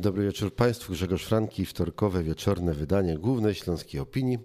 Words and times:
Dobry 0.00 0.24
wieczór 0.24 0.54
Państwu. 0.54 0.92
Grzegorz 0.92 1.24
Franki, 1.24 1.66
wtorkowe 1.66 2.22
wieczorne 2.22 2.74
wydanie 2.74 3.18
Głównej 3.18 3.54
Śląskiej 3.54 4.00
Opinii, 4.00 4.38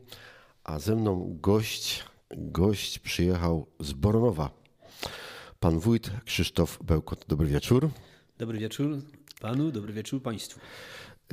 a 0.63 0.79
ze 0.79 0.95
mną 0.95 1.37
gość, 1.41 2.03
gość 2.37 2.99
przyjechał 2.99 3.67
z 3.79 3.93
Boronowa. 3.93 4.51
Pan 5.59 5.79
wójt 5.79 6.11
Krzysztof 6.25 6.79
Bełkot. 6.83 7.25
Dobry 7.27 7.47
wieczór. 7.47 7.89
Dobry 8.37 8.59
wieczór 8.59 9.01
panu, 9.41 9.71
dobry 9.71 9.93
wieczór 9.93 10.21
państwu. 10.21 10.59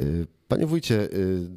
Y, 0.00 0.26
panie 0.48 0.66
wójcie, 0.66 1.12
y, 1.12 1.50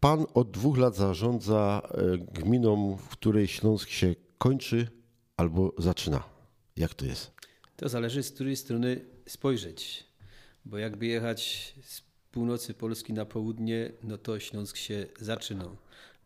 pan 0.00 0.26
od 0.34 0.50
dwóch 0.50 0.78
lat 0.78 0.96
zarządza 0.96 1.82
y, 2.14 2.18
gminą, 2.18 2.96
w 2.96 3.08
której 3.08 3.48
Śląsk 3.48 3.88
się 3.88 4.14
kończy 4.38 4.88
albo 5.36 5.72
zaczyna. 5.78 6.22
Jak 6.76 6.94
to 6.94 7.04
jest? 7.06 7.30
To 7.76 7.88
zależy 7.88 8.22
z 8.22 8.32
której 8.32 8.56
strony 8.56 9.04
spojrzeć, 9.26 10.11
bo 10.64 10.78
jakby 10.78 11.06
jechać 11.06 11.74
z 11.82 12.02
północy 12.30 12.74
Polski 12.74 13.12
na 13.12 13.24
południe, 13.24 13.92
no 14.02 14.18
to 14.18 14.38
Śląsk 14.40 14.76
się 14.76 15.06
zaczynał. 15.20 15.76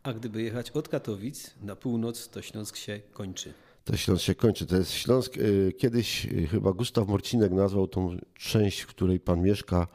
A 0.02 0.12
gdyby 0.12 0.42
jechać 0.42 0.70
od 0.70 0.88
Katowic 0.88 1.54
na 1.62 1.76
północ, 1.76 2.28
to 2.28 2.42
Śląsk 2.42 2.76
się 2.76 3.00
kończy. 3.12 3.52
To 3.84 3.96
Śląsk 3.96 4.24
się 4.24 4.34
kończy. 4.34 4.66
To 4.66 4.76
jest 4.76 4.92
Śląsk. 4.92 5.34
Kiedyś 5.78 6.26
chyba 6.50 6.72
Gustaw 6.72 7.08
Morcinek 7.08 7.52
nazwał 7.52 7.88
tą 7.88 8.16
część, 8.34 8.80
w 8.80 8.86
której 8.86 9.20
pan 9.20 9.42
mieszka, 9.42 9.86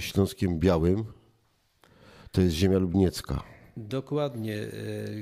Śląskiem 0.00 0.58
Białym. 0.58 1.04
To 2.32 2.40
jest 2.40 2.54
ziemia 2.54 2.78
lubniecka. 2.78 3.42
Dokładnie. 3.76 4.58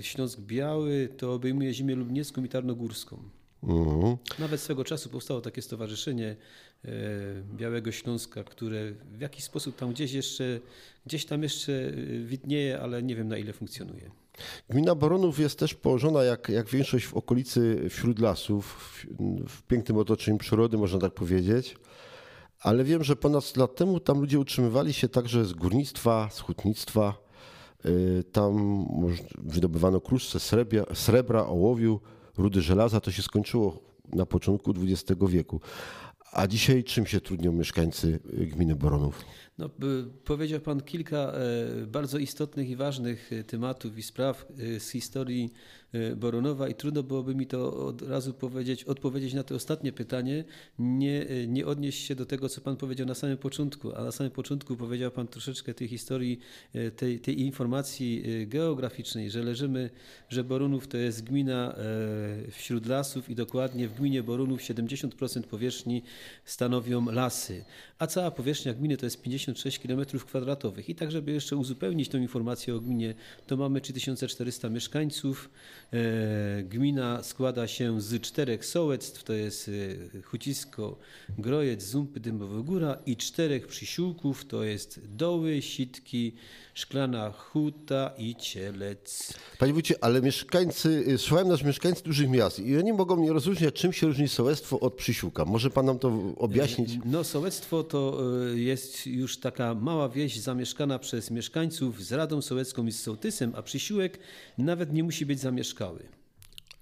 Śląsk 0.01 0.41
Biały 0.41 1.09
to 1.17 1.35
obejmuje 1.35 1.75
ziemię 1.75 1.95
lubniecką 1.95 2.45
i 2.45 2.49
tarnogórską. 2.49 3.23
Mhm. 3.63 4.17
Nawet 4.39 4.61
swego 4.61 4.85
czasu 4.85 5.09
powstało 5.09 5.41
takie 5.41 5.63
stowarzyszenie 5.63 6.37
Białego 7.55 7.93
Śląska, 7.93 8.45
które 8.45 8.93
w 9.13 9.21
jakiś 9.21 9.45
sposób 9.45 9.77
tam 9.77 9.93
gdzieś 9.93 10.13
jeszcze, 10.13 10.61
gdzieś 11.07 11.27
tam 11.27 11.43
jeszcze 11.43 11.93
widnieje, 12.25 12.81
ale 12.81 13.03
nie 13.03 13.17
wiem 13.17 13.29
na 13.29 13.39
ile 13.39 13.53
funkcjonuje. 13.53 14.11
Gmina 14.71 14.95
Boronów 14.95 15.39
jest 15.39 15.59
też 15.59 15.75
położona, 15.75 16.25
jak, 16.25 16.49
jak 16.49 16.69
większość 16.69 17.07
w 17.07 17.15
okolicy 17.15 17.87
wśród 17.91 18.19
lasów, 18.19 18.67
w, 18.67 19.07
w 19.49 19.63
pięknym 19.63 19.99
otoczeniu 19.99 20.39
przyrody, 20.39 20.79
można 20.79 20.99
tak 20.99 21.13
powiedzieć. 21.13 21.77
Ale 22.61 22.85
wiem, 22.85 23.05
że 23.05 23.17
ponad 23.17 23.45
100 23.45 23.61
lat 23.61 23.77
temu 23.77 24.01
tam 24.01 24.21
ludzie 24.21 24.39
utrzymywali 24.39 24.93
się 24.93 25.09
także 25.09 25.45
z 25.45 25.53
górnictwa, 25.53 26.29
z 26.33 26.41
hutnictwa. 26.41 27.25
Tam 28.33 28.85
wydobywano 29.39 30.01
kruszce 30.01 30.41
srebra, 30.95 31.47
ołowiu, 31.47 32.01
rudy 32.39 32.63
żelaza. 32.63 33.01
To 33.01 33.11
się 33.11 33.23
skończyło 33.23 33.83
na 34.13 34.27
początku 34.27 34.75
XX 34.83 35.21
wieku. 35.29 35.61
A 36.35 36.47
dzisiaj 36.47 36.85
czym 36.85 37.07
się 37.07 37.21
trudnią 37.21 37.53
mieszkańcy 37.53 38.21
gminy 38.33 38.77
Boronów? 38.77 39.25
No, 39.59 39.71
powiedział 40.25 40.61
Pan 40.61 40.81
kilka 40.81 41.17
e, 41.17 41.87
bardzo 41.87 42.19
istotnych 42.19 42.71
i 42.71 42.77
ważnych 42.77 43.33
e, 43.33 43.45
tematów 43.45 43.99
i 43.99 44.03
spraw 44.03 44.47
e, 44.77 44.81
z 44.81 44.91
historii 44.91 45.53
Borunowa 46.17 46.69
i 46.69 46.75
trudno 46.75 47.03
byłoby 47.03 47.35
mi 47.35 47.47
to 47.47 47.87
od 47.87 48.03
razu 48.03 48.35
powiedzieć, 48.35 48.85
odpowiedzieć 48.85 49.35
na 49.35 49.43
to 49.43 49.55
ostatnie 49.55 49.93
pytanie, 49.93 50.45
nie, 50.79 51.27
nie 51.49 51.67
odnieść 51.67 52.07
się 52.07 52.15
do 52.15 52.27
tego, 52.27 52.49
co 52.49 52.61
Pan 52.61 52.77
powiedział 52.77 53.07
na 53.07 53.15
samym 53.15 53.37
początku, 53.37 53.97
a 53.97 54.05
na 54.05 54.13
samym 54.13 54.33
początku 54.33 54.77
powiedział 54.77 55.11
Pan 55.11 55.29
troszeczkę 55.29 55.75
tej 55.75 55.89
historii, 55.89 56.39
tej, 56.97 57.21
tej 57.21 57.41
informacji 57.41 58.25
geograficznej, 58.47 59.31
że 59.31 59.43
leżymy, 59.43 59.91
że 60.29 60.45
Borunów 60.45 60.89
to 60.89 60.97
jest 60.97 61.25
gmina 61.25 61.77
wśród 62.51 62.87
lasów 62.87 63.31
i 63.31 63.35
dokładnie 63.35 63.89
w 63.89 63.95
gminie 63.95 64.23
Borunów 64.23 64.61
70% 64.61 65.43
powierzchni 65.43 66.03
stanowią 66.45 67.13
lasy, 67.13 67.65
a 67.99 68.07
cała 68.07 68.31
powierzchnia 68.31 68.75
gminy 68.75 68.97
to 68.97 69.07
jest 69.07 69.23
50 69.23 69.44
156 69.45 69.81
km2. 69.81 70.91
I 70.91 70.95
tak, 70.95 71.11
żeby 71.11 71.33
jeszcze 71.33 71.57
uzupełnić 71.57 72.09
tą 72.09 72.19
informację 72.19 72.75
o 72.75 72.81
gminie, 72.81 73.15
to 73.47 73.57
mamy 73.57 73.81
3400 73.81 74.69
mieszkańców. 74.71 75.51
E, 75.93 76.63
gmina 76.63 77.23
składa 77.23 77.67
się 77.67 78.01
z 78.01 78.21
czterech 78.21 78.67
sołectw, 78.67 79.25
to 79.25 79.33
jest 79.33 79.71
e, 80.15 80.23
Chucisko, 80.23 80.99
Grojec, 81.39 81.83
Zumpy, 81.83 82.21
Dębowy 82.21 82.63
Góra 82.63 82.99
i 83.07 83.17
czterech 83.17 83.67
przysiłków, 83.67 84.45
to 84.45 84.65
jest 84.65 85.01
Doły, 85.17 85.63
Sitki, 85.63 86.33
Szklana 86.75 87.31
Huta 87.31 88.11
i 88.19 88.37
Cielec. 88.37 89.35
Panie 89.59 89.73
Wójcie, 89.73 89.95
ale 90.01 90.23
mieszkańcy, 90.23 91.05
e, 91.15 91.19
słuchałem 91.19 91.49
nas 91.49 91.65
mieszkańcy 91.65 92.05
dużych 92.05 92.29
miast 92.29 92.59
i 92.59 92.77
oni 92.77 92.93
mogą 92.93 93.17
nie 93.17 93.33
rozróżniać, 93.33 93.75
czym 93.75 93.93
się 93.93 94.07
różni 94.07 94.29
sołectwo 94.29 94.81
od 94.81 94.95
przysiłka. 94.95 95.45
Może 95.45 95.71
Pan 95.71 95.87
nam 95.87 95.99
to 95.99 96.19
objaśnić? 96.37 96.99
No 97.05 97.25
sołectwo 97.25 97.83
to 97.83 98.21
jest 98.55 99.07
już 99.07 99.34
taka 99.39 99.75
mała 99.75 100.09
wieś 100.09 100.41
zamieszkana 100.41 100.99
przez 100.99 101.31
mieszkańców 101.31 102.05
z 102.05 102.13
Radą 102.13 102.43
Sołecką 102.43 102.87
i 102.87 102.93
z 102.93 103.03
Sołtysem, 103.03 103.53
a 103.57 103.63
przysiłek 103.63 104.19
nawet 104.59 104.93
nie 104.93 105.05
musi 105.05 105.27
być 105.27 105.41
zamieszkały. 105.41 106.03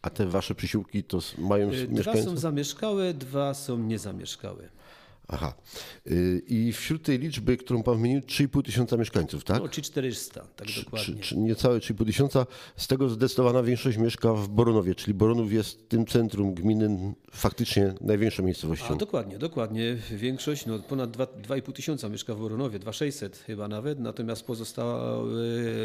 A 0.02 0.10
te 0.10 0.26
wasze 0.26 0.54
przysiłki 0.54 1.04
to 1.04 1.18
mają 1.38 1.70
Dwa 1.70 1.86
mieszkańców? 1.88 2.24
są 2.24 2.36
zamieszkałe, 2.36 3.14
dwa 3.14 3.54
są 3.54 3.78
niezamieszkałe. 3.78 4.68
Aha. 5.32 5.54
I 6.46 6.72
wśród 6.72 7.02
tej 7.02 7.18
liczby, 7.18 7.56
którą 7.56 7.82
pan 7.82 7.96
wymienił, 7.96 8.20
3,5 8.20 8.62
tysiąca 8.62 8.96
mieszkańców, 8.96 9.44
tak? 9.44 9.62
No, 9.62 9.68
czy 9.68 9.82
400, 9.82 10.46
tak 10.56 10.68
Czy, 10.68 10.84
dokładnie. 10.84 11.14
czy 11.20 11.36
niecałe 11.36 11.78
3,5 11.78 12.06
tysiąca. 12.06 12.46
Z 12.76 12.86
tego 12.86 13.08
zdecydowana 13.08 13.62
większość 13.62 13.98
mieszka 13.98 14.32
w 14.34 14.48
Boronowie, 14.48 14.94
czyli 14.94 15.14
Boronów 15.14 15.52
jest 15.52 15.88
tym 15.88 16.06
centrum 16.06 16.54
gminy 16.54 17.14
faktycznie 17.30 17.94
największą 18.00 18.42
miejscowością. 18.42 18.94
A 18.94 18.96
dokładnie, 18.96 19.38
dokładnie. 19.38 19.96
Większość, 20.10 20.66
no 20.66 20.78
ponad 20.78 21.16
2,5 21.16 21.72
tysiąca 21.72 22.08
mieszka 22.08 22.34
w 22.34 22.38
Boronowie, 22.38 22.78
2,600 22.78 23.36
chyba 23.36 23.68
nawet, 23.68 23.98
natomiast 23.98 24.44
pozostałe 24.44 25.32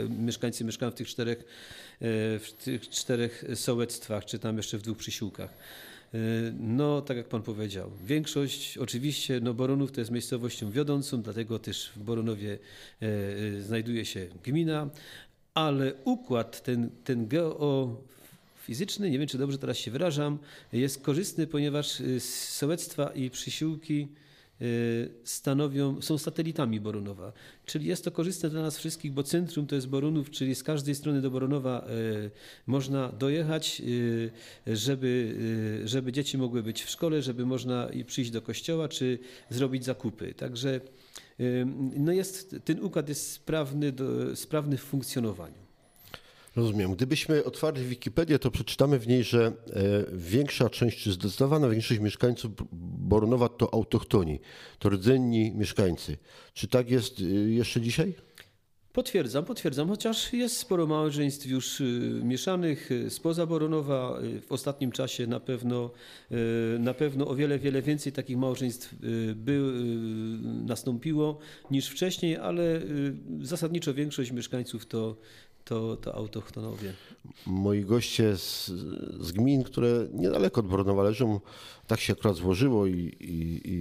mieszkańcy 0.10 0.64
mieszkają 0.66 0.92
w 0.92 0.96
tych 0.96 1.08
czterech, 1.08 1.44
w 2.40 2.50
tych 2.64 2.90
czterech 2.90 3.44
sołectwach, 3.56 4.26
czy 4.26 4.40
tam 4.40 4.58
jeszcze 4.58 4.78
w 4.78 4.82
dwóch 4.82 4.98
przysiłkach. 4.98 5.50
No, 6.60 7.02
tak 7.02 7.18
jak 7.18 7.28
Pan 7.28 7.42
powiedział, 7.42 7.92
większość 8.06 8.78
oczywiście, 8.78 9.40
no 9.44 9.54
Boronów 9.54 9.92
to 9.92 10.02
jest 10.02 10.12
miejscowością 10.12 10.72
wiodącą, 10.72 11.22
dlatego 11.22 11.60
też 11.60 11.92
w 11.96 12.04
Boronowie 12.04 12.58
e, 13.02 13.62
znajduje 13.62 14.06
się 14.06 14.28
gmina, 14.44 14.90
ale 15.54 15.94
układ 16.04 16.64
ten, 16.64 16.90
ten 17.04 17.28
geofizyczny, 17.28 19.10
nie 19.10 19.20
wiem 19.20 19.28
czy 19.28 19.38
dobrze 19.38 19.58
teraz 19.58 19.78
się 19.78 19.92
wyrażam, 19.92 20.38
jest 20.74 21.02
korzystny, 21.02 21.48
ponieważ 21.48 22.02
sołectwa 22.20 23.10
i 23.10 23.30
przysiłki 23.30 24.08
stanowią, 25.24 26.02
są 26.02 26.18
satelitami 26.18 26.80
Borunowa. 26.80 27.34
Czyli 27.66 27.86
jest 27.86 28.04
to 28.06 28.12
korzystne 28.12 28.50
dla 28.50 28.62
nas 28.62 28.78
wszystkich, 28.78 29.12
bo 29.12 29.24
centrum 29.24 29.68
to 29.68 29.76
jest 29.76 29.88
Borunów, 29.88 30.30
czyli 30.30 30.56
z 30.56 30.64
każdej 30.64 30.96
strony 30.96 31.22
do 31.22 31.32
Borunowa 31.32 31.88
można 32.68 33.10
dojechać, 33.10 33.82
żeby, 34.68 35.38
żeby 35.86 36.12
dzieci 36.12 36.38
mogły 36.38 36.64
być 36.64 36.84
w 36.84 36.90
szkole, 36.90 37.22
żeby 37.22 37.46
można 37.46 37.90
przyjść 38.06 38.32
do 38.32 38.42
kościoła, 38.42 38.88
czy 38.88 39.20
zrobić 39.50 39.86
zakupy. 39.86 40.34
Także 40.34 40.82
no 41.98 42.12
jest, 42.12 42.56
ten 42.66 42.84
układ 42.84 43.10
jest 43.10 43.32
sprawny, 43.32 43.92
do, 43.92 44.36
sprawny 44.36 44.78
w 44.78 44.82
funkcjonowaniu. 44.82 45.67
Rozumiem. 46.58 46.96
Gdybyśmy 46.96 47.44
otwarli 47.44 47.86
Wikipedię, 47.86 48.40
to 48.40 48.52
przeczytamy 48.52 49.00
w 49.00 49.08
niej, 49.08 49.24
że 49.24 49.52
większa 50.14 50.70
część, 50.70 51.04
czy 51.04 51.12
zdecydowana 51.12 51.70
większość 51.70 52.00
mieszkańców 52.00 52.52
Boronowa 53.08 53.50
to 53.50 53.74
autochtoni, 53.74 54.40
to 54.80 54.90
rdzenni 54.90 55.52
mieszkańcy. 55.52 56.18
Czy 56.54 56.68
tak 56.68 56.90
jest 56.90 57.20
jeszcze 57.48 57.82
dzisiaj? 57.82 58.14
Potwierdzam, 58.94 59.46
potwierdzam, 59.46 59.88
chociaż 59.88 60.34
jest 60.34 60.58
sporo 60.58 60.88
małżeństw 60.88 61.46
już 61.46 61.84
mieszanych 62.24 62.90
spoza 63.10 63.46
Boronowa. 63.46 64.20
W 64.48 64.52
ostatnim 64.52 64.92
czasie 64.92 65.28
na 65.28 65.40
pewno, 65.40 65.92
na 66.80 66.94
pewno 66.94 67.28
o 67.28 67.36
wiele, 67.36 67.60
wiele 67.60 67.82
więcej 67.82 68.12
takich 68.12 68.38
małżeństw 68.38 68.96
by 69.36 69.62
nastąpiło 70.66 71.40
niż 71.72 71.88
wcześniej, 71.88 72.38
ale 72.38 72.82
zasadniczo 73.42 73.94
większość 73.94 74.32
mieszkańców 74.32 74.86
to, 74.86 75.18
to, 75.68 75.98
to 75.98 76.16
autochtonowie. 76.16 76.94
Moi 77.46 77.86
goście 77.86 78.38
z, 78.38 78.66
z 79.20 79.32
gmin, 79.32 79.64
które 79.64 80.08
niedaleko 80.14 80.62
od 80.62 80.68
Boronowa 80.68 81.04
leżą, 81.04 81.40
tak 81.88 82.00
się 82.00 82.14
akurat 82.14 82.36
złożyło 82.36 82.88
i, 82.88 82.94
i, 83.20 83.72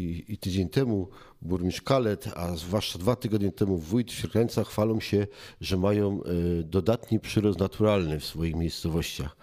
i, 0.00 0.32
i, 0.32 0.38
tydzień 0.38 0.68
temu 0.68 1.08
burmistrz 1.42 1.82
Kalet, 1.82 2.28
a 2.34 2.56
zwłaszcza 2.56 2.98
dwa 2.98 3.16
tygodnie 3.16 3.52
temu 3.52 3.78
wójt 3.78 4.12
w 4.12 4.14
Świerklańcach 4.14 4.68
chwalą 4.68 5.00
się, 5.00 5.26
że 5.60 5.76
mają 5.76 6.20
dodatni 6.64 7.20
przyrost 7.20 7.58
naturalny 7.58 8.20
w 8.20 8.24
swoich 8.24 8.54
miejscowościach. 8.54 9.36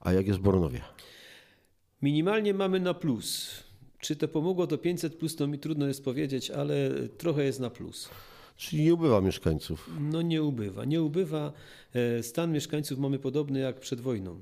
A 0.00 0.12
jak 0.12 0.26
jest 0.26 0.38
w 0.38 0.42
Boronowie? 0.42 0.80
Minimalnie 2.02 2.54
mamy 2.54 2.80
na 2.80 2.94
plus. 2.94 3.50
Czy 4.00 4.16
to 4.16 4.28
pomogło 4.28 4.66
do 4.66 4.78
500 4.78 5.16
plus, 5.16 5.36
to 5.36 5.46
mi 5.46 5.58
trudno 5.58 5.86
jest 5.86 6.04
powiedzieć, 6.04 6.50
ale 6.50 6.90
trochę 7.18 7.44
jest 7.44 7.60
na 7.60 7.70
plus. 7.70 8.08
Czyli 8.56 8.84
nie 8.84 8.94
ubywa 8.94 9.20
mieszkańców. 9.20 9.90
No 10.00 10.22
nie 10.22 10.42
ubywa, 10.42 10.84
nie 10.84 11.02
ubywa. 11.02 11.52
Stan 12.22 12.52
mieszkańców 12.52 12.98
mamy 12.98 13.18
podobny 13.18 13.58
jak 13.60 13.80
przed 13.80 14.00
wojną, 14.00 14.40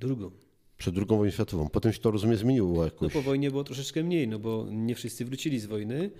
drugą. 0.00 0.30
przed 0.78 0.96
II 0.96 1.06
wojną 1.06 1.30
światową. 1.30 1.68
Potem 1.68 1.92
się 1.92 1.98
to 1.98 2.10
rozumie 2.10 2.36
zmieniło 2.36 2.74
No 2.78 2.84
jakoś. 2.84 3.12
po 3.12 3.22
wojnie 3.22 3.50
było 3.50 3.64
troszeczkę 3.64 4.02
mniej, 4.04 4.28
no 4.28 4.38
bo 4.38 4.66
nie 4.70 4.94
wszyscy 4.94 5.24
wrócili 5.24 5.60
z 5.60 5.66
wojny. 5.66 6.10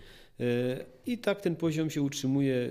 E, 0.40 0.84
I 1.06 1.18
tak 1.18 1.40
ten 1.40 1.56
poziom 1.56 1.90
się 1.90 2.02
utrzymuje 2.02 2.54
e, 2.54 2.70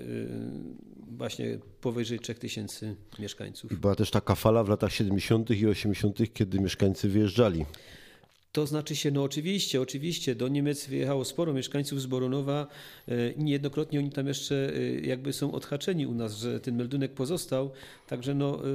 właśnie 1.18 1.60
powyżej 1.82 2.20
3000 2.20 2.96
mieszkańców. 3.20 3.72
I 3.72 3.76
była 3.76 3.96
też 3.96 4.12
taka 4.12 4.36
fala 4.36 4.64
w 4.64 4.70
latach 4.70 4.92
70. 4.94 5.50
i 5.52 5.68
80., 5.68 6.34
kiedy 6.34 6.60
mieszkańcy 6.60 7.10
wyjeżdżali. 7.10 7.66
To 8.58 8.68
znaczy 8.68 8.96
się, 8.96 9.12
no 9.12 9.24
oczywiście, 9.24 9.82
oczywiście, 9.82 10.36
do 10.36 10.48
Niemiec 10.48 10.88
wyjechało 10.88 11.26
sporo 11.26 11.54
mieszkańców 11.54 12.02
z 12.02 12.06
Boronowa. 12.06 12.68
e, 13.08 13.14
Niejednokrotnie 13.38 14.00
oni 14.00 14.12
tam 14.12 14.28
jeszcze 14.28 14.74
e, 14.76 15.00
jakby 15.00 15.34
są 15.34 15.52
odhaczeni 15.52 16.08
u 16.08 16.14
nas, 16.14 16.38
że 16.38 16.60
ten 16.60 16.76
meldunek 16.76 17.12
pozostał. 17.12 17.72
Także 18.08 18.34
no, 18.34 18.60
e, 18.60 18.70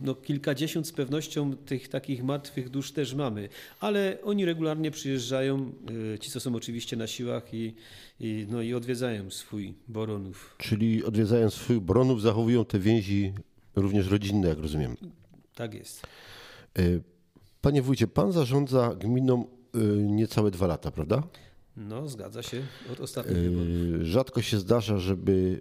no 0.00 0.14
kilkadziesiąt 0.14 0.86
z 0.86 0.92
pewnością 0.92 1.56
tych 1.56 1.88
takich 1.88 2.24
martwych 2.24 2.68
dusz 2.68 2.92
też 2.92 3.14
mamy. 3.14 3.48
Ale 3.80 4.18
oni 4.24 4.44
regularnie 4.44 4.90
przyjeżdżają, 4.90 5.72
ci 6.20 6.30
co 6.30 6.40
są 6.40 6.54
oczywiście 6.54 6.96
na 6.96 7.06
siłach 7.06 7.54
i, 7.54 7.74
i, 8.20 8.46
no, 8.50 8.62
i 8.62 8.74
odwiedzają 8.74 9.30
swój 9.30 9.74
Boronów. 9.88 10.54
Czyli 10.58 11.04
odwiedzając 11.04 11.54
swoich 11.54 11.80
bronów, 11.80 12.22
zachowują 12.22 12.64
te 12.64 12.78
więzi 12.78 13.32
również 13.76 14.06
rodzinne, 14.06 14.48
jak 14.48 14.58
rozumiem. 14.58 14.96
Tak 15.54 15.74
jest. 15.74 16.06
Y, 17.62 17.64
Panie 17.64 17.82
wójcie, 17.82 18.06
pan 18.06 18.32
zarządza 18.32 18.94
gminą 18.94 19.44
y, 19.74 19.78
niecałe 20.02 20.50
dwa 20.50 20.66
lata, 20.66 20.90
prawda? 20.90 21.22
No, 21.76 22.08
zgadza 22.08 22.42
się. 22.42 22.62
Od 22.92 23.00
ostatnich 23.00 23.36
wyborów. 23.38 23.68
Y, 24.02 24.04
Rzadko 24.06 24.42
się 24.42 24.58
zdarza, 24.58 24.98
żeby 24.98 25.60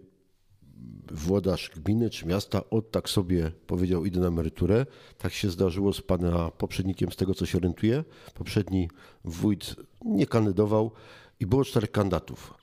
włodarz 1.11 1.71
gminy 1.75 2.09
czy 2.09 2.25
miasta 2.27 2.69
od 2.69 2.91
tak 2.91 3.09
sobie 3.09 3.51
powiedział 3.67 4.05
idę 4.05 4.19
na 4.19 4.27
emeryturę. 4.27 4.85
Tak 5.17 5.33
się 5.33 5.49
zdarzyło 5.49 5.93
z 5.93 6.01
pana 6.01 6.51
poprzednikiem, 6.51 7.11
z 7.11 7.15
tego 7.15 7.33
co 7.33 7.45
się 7.45 7.57
orientuję. 7.57 8.03
Poprzedni 8.33 8.89
wójt 9.25 9.75
nie 10.05 10.27
kandydował 10.27 10.91
i 11.39 11.45
było 11.45 11.65
czterech 11.65 11.91
kandydatów. 11.91 12.53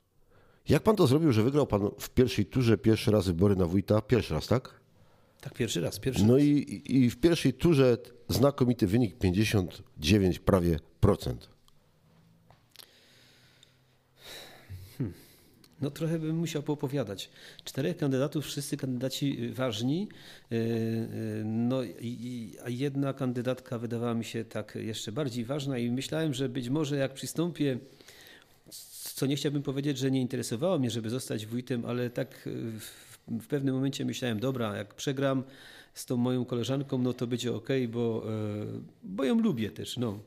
Jak 0.69 0.83
pan 0.83 0.95
to 0.95 1.07
zrobił, 1.07 1.31
że 1.31 1.43
wygrał 1.43 1.67
pan 1.67 1.89
w 1.99 2.09
pierwszej 2.09 2.45
turze 2.45 2.77
pierwszy 2.77 3.11
raz 3.11 3.25
wybory 3.27 3.55
na 3.55 3.65
wójta? 3.65 4.01
Pierwszy 4.01 4.33
raz, 4.33 4.47
tak? 4.47 4.79
Tak, 5.41 5.53
pierwszy 5.53 5.81
raz, 5.81 5.99
pierwszy 5.99 6.25
No 6.25 6.33
raz. 6.33 6.43
i, 6.43 6.97
i 6.97 7.09
w 7.09 7.17
pierwszej 7.17 7.53
turze 7.53 7.97
znakomity 8.29 8.87
wynik 8.87 9.17
59 9.17 10.39
prawie 10.39 10.79
procent. 10.99 11.49
No 15.81 15.91
trochę 15.91 16.19
bym 16.19 16.37
musiał 16.37 16.63
poopowiadać. 16.63 17.29
Czterech 17.63 17.97
kandydatów, 17.97 18.45
wszyscy 18.45 18.77
kandydaci 18.77 19.49
ważni, 19.49 20.07
y, 20.51 20.55
y, 20.55 21.43
no 21.45 21.83
i, 21.83 22.51
jedna 22.67 23.13
kandydatka 23.13 23.79
wydawała 23.79 24.13
mi 24.13 24.25
się 24.25 24.45
tak 24.45 24.75
jeszcze 24.75 25.11
bardziej 25.11 25.45
ważna 25.45 25.77
i 25.77 25.91
myślałem, 25.91 26.33
że 26.33 26.49
być 26.49 26.69
może 26.69 26.97
jak 26.97 27.13
przystąpię, 27.13 27.77
co 29.15 29.25
nie 29.25 29.35
chciałbym 29.35 29.63
powiedzieć, 29.63 29.97
że 29.97 30.11
nie 30.11 30.21
interesowało 30.21 30.79
mnie, 30.79 30.89
żeby 30.89 31.09
zostać 31.09 31.45
wójtem, 31.45 31.85
ale 31.85 32.09
tak 32.09 32.49
w 33.27 33.47
pewnym 33.47 33.75
momencie 33.75 34.05
myślałem, 34.05 34.39
dobra, 34.39 34.75
jak 34.77 34.93
przegram 34.93 35.43
z 35.93 36.05
tą 36.05 36.17
moją 36.17 36.45
koleżanką, 36.45 36.97
no 36.97 37.13
to 37.13 37.27
będzie 37.27 37.55
ok, 37.55 37.69
bo, 37.89 38.25
y, 38.67 38.81
bo 39.03 39.23
ją 39.23 39.39
lubię 39.39 39.69
też, 39.69 39.97
no. 39.97 40.19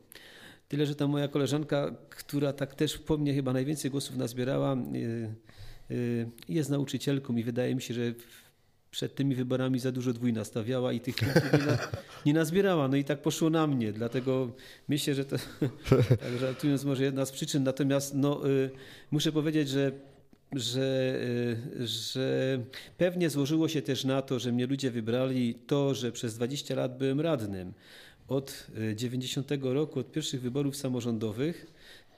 Tyle, 0.68 0.86
że 0.86 0.94
ta 0.94 1.06
moja 1.06 1.28
koleżanka, 1.28 1.94
która 2.10 2.52
tak 2.52 2.74
też 2.74 2.98
po 2.98 3.18
mnie 3.18 3.34
chyba 3.34 3.52
najwięcej 3.52 3.90
głosów 3.90 4.16
nazbierała, 4.16 4.76
y, 4.76 5.34
y, 5.90 6.28
jest 6.48 6.70
nauczycielką 6.70 7.36
i 7.36 7.42
wydaje 7.42 7.74
mi 7.74 7.82
się, 7.82 7.94
że 7.94 8.14
przed 8.90 9.14
tymi 9.14 9.34
wyborami 9.34 9.78
za 9.78 9.92
dużo 9.92 10.12
dwój 10.12 10.32
nastawiała 10.32 10.92
i 10.92 11.00
tych 11.00 11.22
nie, 11.22 11.28
nie 12.26 12.34
nazbierała. 12.34 12.88
No 12.88 12.96
i 12.96 13.04
tak 13.04 13.22
poszło 13.22 13.50
na 13.50 13.66
mnie, 13.66 13.92
dlatego 13.92 14.52
myślę, 14.88 15.14
że 15.14 15.24
to, 15.24 15.36
tak 16.22 16.38
żartując, 16.40 16.84
może 16.84 17.04
jedna 17.04 17.26
z 17.26 17.32
przyczyn. 17.32 17.62
Natomiast 17.62 18.14
no, 18.14 18.40
muszę 19.10 19.32
powiedzieć, 19.32 19.68
że 19.68 19.92
że, 20.52 21.14
y, 21.80 21.86
że 21.86 22.58
pewnie 22.98 23.30
złożyło 23.30 23.68
się 23.68 23.82
też 23.82 24.04
na 24.04 24.22
to, 24.22 24.38
że 24.38 24.52
mnie 24.52 24.66
ludzie 24.66 24.90
wybrali 24.90 25.54
to, 25.54 25.94
że 25.94 26.12
przez 26.12 26.34
20 26.34 26.74
lat 26.74 26.98
byłem 26.98 27.20
radnym. 27.20 27.72
Od 28.28 28.66
y, 28.78 28.96
90 28.96 29.50
roku, 29.62 30.00
od 30.00 30.12
pierwszych 30.12 30.40
wyborów 30.40 30.76
samorządowych, 30.76 31.66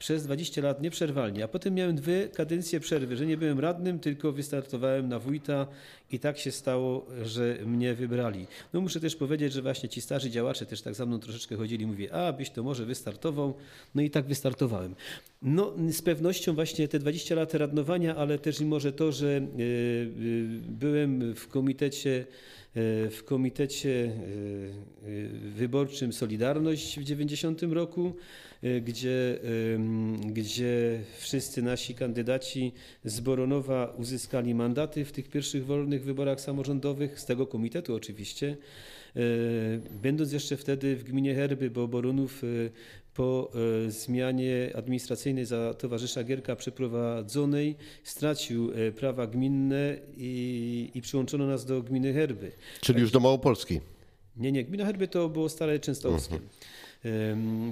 przez 0.05 0.25
20 0.25 0.62
lat 0.62 0.83
nieprzerwalnie, 0.83 1.45
a 1.45 1.49
potem 1.49 1.75
miałem 1.75 1.97
dwie 1.97 2.29
kadencje 2.29 2.81
przerwy, 2.81 3.17
że 3.17 3.27
nie 3.27 3.37
byłem 3.37 3.61
radnym, 3.61 3.99
tylko 3.99 4.33
wystartowałem 4.33 5.09
na 5.09 5.19
wójta 5.19 5.67
i 6.12 6.19
tak 6.19 6.39
się 6.39 6.53
stało, 6.53 7.06
że 7.23 7.59
mnie 7.67 7.95
wybrali. 7.95 8.47
No 8.73 8.81
muszę 8.81 9.01
też 9.01 9.17
powiedzieć, 9.17 9.53
że 9.53 9.62
właśnie 9.62 9.89
ci 9.89 10.01
starzy 10.01 10.31
działacze 10.31 10.67
też 10.67 10.83
tak 10.83 10.95
za 10.95 11.06
mną 11.06 11.19
troszeczkę 11.19 11.56
chodzili, 11.56 11.87
mówię, 11.87 12.15
a 12.15 12.33
byś 12.33 12.51
to 12.51 12.62
może 12.62 12.87
wystartował, 12.87 13.55
no 13.95 14.03
i 14.03 14.11
tak 14.11 14.25
wystartowałem. 14.25 14.95
No 15.43 15.73
z 15.91 16.03
pewnością 16.03 16.55
właśnie 16.55 16.89
te 16.89 16.99
20 16.99 17.35
lat 17.35 17.55
radnowania, 17.55 18.17
ale 18.17 18.39
też 18.39 18.61
i 18.61 18.65
może 18.65 18.93
to, 18.93 19.12
że 19.12 19.27
y, 19.27 19.62
y, 19.62 20.47
byłem 20.69 21.35
w 21.35 21.49
komitecie 21.49 22.27
e, 22.75 23.11
w 23.11 23.25
komitecie 23.25 23.91
e, 23.91 25.09
e, 25.09 25.29
wyborczym 25.55 26.12
Solidarność 26.12 27.01
w 27.01 27.05
90 27.05 27.62
roku, 27.62 28.06
e, 28.06 28.15
gdzie, 28.85 29.39
em, 29.75 30.33
gdzie 30.33 31.01
wszyscy 31.19 31.63
nasi 31.63 31.95
kandydaci 31.95 32.73
z 33.05 33.21
Boronowa 33.21 33.95
uzyskali 33.99 34.55
mandaty 34.55 35.05
w 35.05 35.13
tych 35.13 35.29
pierwszych 35.29 35.67
wolnych 35.67 36.05
wyborach 36.05 36.41
samorządowych, 36.41 37.21
z 37.21 37.27
tego 37.27 37.47
komitetu 37.47 37.95
oczywiście. 37.95 38.57
E, 39.17 39.21
Będąc 40.03 40.33
jeszcze 40.33 40.57
wtedy 40.57 40.97
w 40.97 41.05
gminie 41.05 41.35
Herby, 41.35 41.71
bo 41.71 41.89
Boronów 41.89 42.45
e, 42.45 42.47
po 43.15 43.53
zmianie 43.89 44.71
administracyjnej 44.75 45.45
za 45.45 45.75
towarzysza 45.75 46.25
Gierka 46.25 46.57
przeprowadzonej 46.57 47.77
stracił 48.05 48.71
prawa 48.97 49.27
gminne 49.27 49.97
i, 50.17 50.91
i 50.95 51.01
przyłączono 51.03 51.47
nas 51.47 51.65
do 51.65 51.83
gminy 51.83 52.13
Herby. 52.13 52.53
Czyli 52.81 53.01
już 53.01 53.11
do 53.11 53.21
Małopolski. 53.21 53.81
Nie, 54.37 54.53
nie, 54.53 54.65
gmina 54.65 54.85
Herby 54.85 55.09
to 55.09 55.29
było 55.29 55.49
Stare 55.49 55.79
Częstochowskie. 55.79 56.35
Em, 56.35 56.41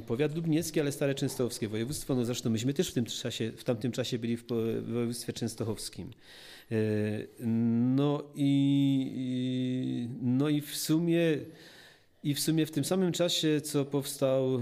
Powiat 0.06 0.36
lubniecki, 0.36 0.80
ale 0.80 0.92
Stare 0.92 1.14
Częstochowskie 1.14 1.68
województwo. 1.68 2.14
No 2.14 2.24
zresztą 2.24 2.50
myśmy 2.50 2.74
też 2.74 2.90
w 2.90 2.94
tym 2.94 3.04
czasie, 3.04 3.52
w 3.56 3.64
tamtym 3.64 3.92
czasie 3.92 4.18
byli 4.18 4.36
w 4.36 4.44
województwie 4.82 5.32
częstochowskim. 5.32 6.10
E, 6.72 6.74
No 7.96 8.22
i- 8.34 10.08
no 10.22 10.48
i 10.48 10.60
w 10.60 10.76
sumie 10.76 11.20
i 12.24 12.34
w 12.34 12.40
sumie 12.40 12.66
w 12.66 12.70
tym 12.70 12.84
samym 12.84 13.12
czasie, 13.12 13.60
co 13.60 13.84
powstał 13.84 14.60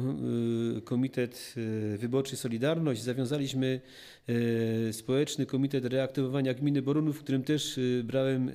y, 0.79 0.81
Komitet 0.81 1.55
y, 1.57 1.99
Wyborczy 1.99 2.37
Solidarność, 2.37 3.03
zawiązaliśmy 3.03 3.81
y, 4.29 4.93
Społeczny 4.93 5.47
Komitet 5.47 5.85
Reaktywowania 5.85 6.55
Gminy 6.55 6.83
Boronów, 6.83 7.19
w 7.19 7.23
którym 7.23 7.43
też 7.43 7.81
brałem 8.05 8.51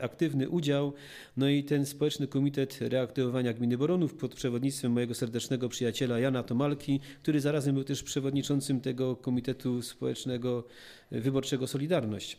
aktywny 0.00 0.48
udział. 0.48 0.92
No 1.36 1.48
i 1.48 1.64
ten 1.64 1.86
Społeczny 1.86 2.26
Komitet 2.26 2.78
Reaktywowania 2.80 3.52
Gminy 3.52 3.78
Boronów 3.78 4.14
pod 4.14 4.34
przewodnictwem 4.34 4.92
mojego 4.92 5.14
serdecznego 5.14 5.68
przyjaciela 5.68 6.18
Jana 6.18 6.42
Tomalki, 6.42 7.00
który 7.22 7.40
zarazem 7.40 7.74
był 7.74 7.84
też 7.84 8.02
przewodniczącym 8.02 8.80
tego 8.80 9.16
Komitetu 9.16 9.82
Społecznego 9.82 10.64
Wyborczego 11.10 11.66
Solidarność 11.66 12.36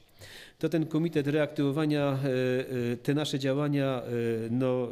to 0.63 0.70
ten 0.70 0.86
komitet 0.86 1.27
reaktywowania, 1.27 2.01
e, 2.01 2.94
e, 2.94 2.98
te 2.98 3.13
nasze 3.13 3.39
działania 3.39 4.01
e, 4.01 4.10
no, 4.51 4.88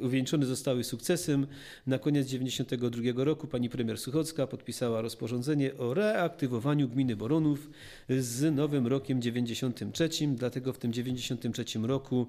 uwieńczone 0.00 0.46
zostały 0.46 0.84
sukcesem. 0.84 1.46
Na 1.86 1.98
koniec 1.98 2.26
1992 2.26 3.24
roku 3.24 3.46
pani 3.46 3.68
premier 3.68 3.98
Suchocka 3.98 4.46
podpisała 4.46 5.00
rozporządzenie 5.00 5.76
o 5.76 5.94
reaktywowaniu 5.94 6.88
gminy 6.88 7.16
Boronów 7.16 7.70
z 8.08 8.54
nowym 8.54 8.86
rokiem 8.86 9.22
93. 9.22 10.08
Dlatego 10.26 10.72
w 10.72 10.78
tym 10.78 10.92
93 10.92 11.64
roku 11.82 12.26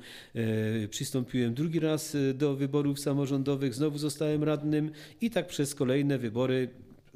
przystąpiłem 0.89 1.53
drugi 1.53 1.79
raz 1.79 2.17
do 2.33 2.55
wyborów 2.55 2.99
samorządowych, 2.99 3.73
znowu 3.73 3.97
zostałem 3.97 4.43
radnym 4.43 4.91
i 5.21 5.29
tak 5.29 5.47
przez 5.47 5.75
kolejne 5.75 6.17
wybory 6.17 6.69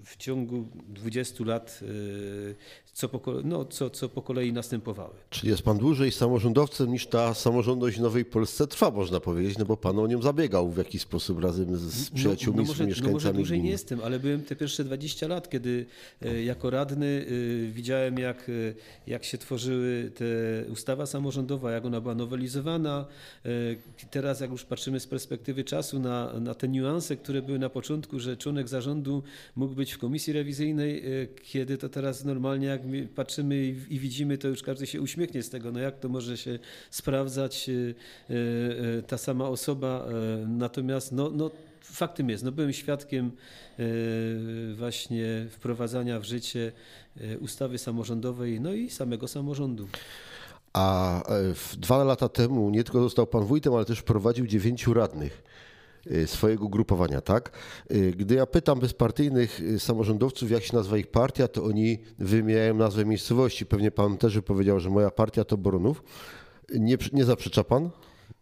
w 0.03 0.17
ciągu 0.17 0.67
20 0.89 1.43
lat, 1.43 1.79
co 2.93 3.09
po, 3.09 3.33
no, 3.43 3.65
co, 3.65 3.89
co 3.89 4.09
po 4.09 4.21
kolei 4.21 4.53
następowały. 4.53 5.13
Czyli 5.29 5.49
jest 5.49 5.63
pan 5.63 5.77
dłużej 5.77 6.11
samorządowcem 6.11 6.91
niż 6.91 7.07
ta 7.07 7.33
samorządność 7.33 7.97
w 7.97 8.01
Nowej 8.01 8.25
Polsce 8.25 8.67
trwa, 8.67 8.91
można 8.91 9.19
powiedzieć, 9.19 9.57
no 9.57 9.65
bo 9.65 9.77
pan 9.77 9.99
o 9.99 10.07
nią 10.07 10.21
zabiegał 10.21 10.69
w 10.69 10.77
jakiś 10.77 11.01
sposób 11.01 11.43
razem 11.43 11.77
z 11.77 12.09
przyjaciółmi, 12.09 12.59
no, 12.59 12.65
z 12.65 12.67
może, 12.67 12.83
no 12.83 12.87
mieszkańcami 12.89 13.13
może 13.13 13.33
dłużej 13.33 13.57
gminy. 13.57 13.65
nie 13.65 13.71
jestem, 13.71 13.99
ale 14.03 14.19
byłem 14.19 14.43
te 14.43 14.55
pierwsze 14.55 14.83
20 14.83 15.27
lat, 15.27 15.49
kiedy 15.49 15.85
e, 16.21 16.43
jako 16.43 16.69
radny 16.69 17.25
e, 17.67 17.71
widziałem, 17.71 18.19
jak, 18.19 18.49
e, 18.49 18.51
jak 19.07 19.23
się 19.23 19.37
tworzyły 19.37 20.11
te 20.15 20.25
ustawa 20.71 21.05
samorządowa, 21.05 21.71
jak 21.71 21.85
ona 21.85 22.01
była 22.01 22.15
nowelizowana. 22.15 23.05
Teraz, 24.11 24.39
jak 24.39 24.51
już 24.51 24.65
patrzymy 24.65 24.99
z 24.99 25.07
perspektywy 25.07 25.63
czasu 25.63 25.99
na, 25.99 26.39
na 26.39 26.53
te 26.53 26.67
niuanse, 26.67 27.17
które 27.17 27.41
były 27.41 27.59
na 27.59 27.69
początku, 27.69 28.19
że 28.19 28.37
członek 28.37 28.67
zarządu 28.67 29.23
mógł 29.55 29.75
być 29.75 29.91
w 29.91 29.97
komisji 29.97 30.33
rewizyjnej, 30.33 31.03
kiedy 31.43 31.77
to 31.77 31.89
teraz 31.89 32.25
normalnie, 32.25 32.67
jak 32.67 32.82
my 32.85 33.07
patrzymy 33.07 33.65
i, 33.89 33.99
widzimy, 33.99 34.37
to 34.37 34.47
już 34.47 34.63
każdy 34.63 34.87
się 34.87 35.01
uśmiechnie 35.01 35.43
z 35.43 35.49
tego, 35.49 35.71
no 35.71 35.79
jak 35.79 35.99
to 35.99 36.09
może 36.09 36.37
się 36.37 36.59
sprawdzać 36.91 37.69
e, 37.69 37.73
e, 37.73 38.97
e, 38.97 39.01
ta 39.01 39.17
sama 39.17 39.49
osoba. 39.49 40.05
e, 40.43 40.47
Natomiast 40.47 41.11
no, 41.11 41.29
no, 41.29 41.51
faktem 41.81 42.29
jest, 42.29 42.43
no 42.43 42.51
byłem 42.51 42.73
świadkiem 42.73 43.31
e, 43.79 43.83
właśnie 44.75 45.45
wprowadzania 45.49 46.19
w 46.19 46.23
życie 46.23 46.71
e, 47.21 47.37
ustawy 47.37 47.77
samorządowej, 47.77 48.61
no 48.61 48.73
i 48.73 48.89
samego 48.89 49.27
samorządu. 49.27 49.87
A 50.73 51.21
dwa 51.77 52.03
lata 52.03 52.29
temu 52.29 52.69
nie 52.69 52.83
tylko 52.83 53.01
został 53.03 53.27
pan 53.27 53.45
wójtem, 53.45 53.73
ale 53.73 53.85
też 53.85 53.99
wprowadził 53.99 54.47
dziewięciu 54.47 54.93
radnych 54.93 55.43
swojego 56.25 56.67
grupowania, 56.67 57.21
tak? 57.21 57.51
Gdy 58.17 58.35
ja 58.35 58.45
pytam 58.45 58.79
bezpartyjnych 58.79 59.61
samorządowców, 59.77 60.51
jak 60.51 60.63
się 60.63 60.75
nazywa 60.75 60.97
ich 60.97 61.07
partia, 61.07 61.47
to 61.47 61.63
oni 61.63 61.99
wymieniają 62.19 62.75
nazwę 62.75 63.05
miejscowości. 63.05 63.65
Pewnie 63.65 63.91
pan 63.91 64.17
też 64.17 64.39
powiedział, 64.45 64.79
że 64.79 64.89
moja 64.89 65.11
partia 65.11 65.43
to 65.43 65.57
Boronów. 65.57 66.03
Nie, 66.75 66.97
nie 67.13 67.23
zaprzecza 67.25 67.63
pan? 67.63 67.89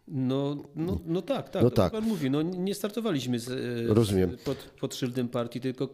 No, 0.07 0.63
no, 0.75 0.99
no 1.05 1.21
tak, 1.21 1.49
tak. 1.49 1.63
No 1.63 1.69
tak. 1.69 1.91
Pan 1.91 2.03
mówi, 2.03 2.29
no 2.29 2.41
nie 2.41 2.75
startowaliśmy 2.75 3.39
z, 3.39 3.49
Rozumiem. 3.89 4.37
Z, 4.37 4.41
pod, 4.43 4.57
pod 4.57 4.95
szyldem 4.95 5.27
partii, 5.27 5.59
tylko 5.59 5.89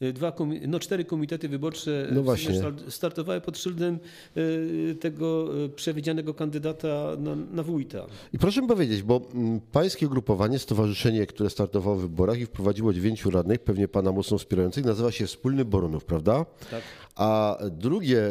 e, 0.00 0.12
dwa, 0.12 0.32
no 0.68 0.80
cztery 0.80 1.04
komitety 1.04 1.48
wyborcze 1.48 2.08
no 2.12 2.22
właśnie. 2.22 2.60
startowały 2.88 3.40
pod 3.40 3.58
szyldem 3.58 3.98
e, 4.36 4.94
tego 4.94 5.48
e, 5.64 5.68
przewidzianego 5.68 6.34
kandydata 6.34 7.16
na, 7.18 7.36
na 7.36 7.62
wójta. 7.62 8.06
I 8.32 8.38
proszę 8.38 8.62
mi 8.62 8.68
powiedzieć, 8.68 9.02
bo 9.02 9.20
mm, 9.34 9.60
pańskie 9.60 10.06
ugrupowanie, 10.06 10.58
stowarzyszenie, 10.58 11.26
które 11.26 11.50
startowało 11.50 11.96
w 11.96 12.00
wyborach 12.00 12.40
i 12.40 12.46
wprowadziło 12.46 12.92
dziewięciu 12.92 13.30
radnych, 13.30 13.58
pewnie 13.58 13.88
pana 13.88 14.12
mocno 14.12 14.38
wspierających, 14.38 14.84
nazywa 14.84 15.12
się 15.12 15.26
Wspólny 15.26 15.64
Boronów, 15.64 16.04
prawda? 16.04 16.46
Tak. 16.70 16.82
A 17.16 17.58
drugie, 17.70 18.22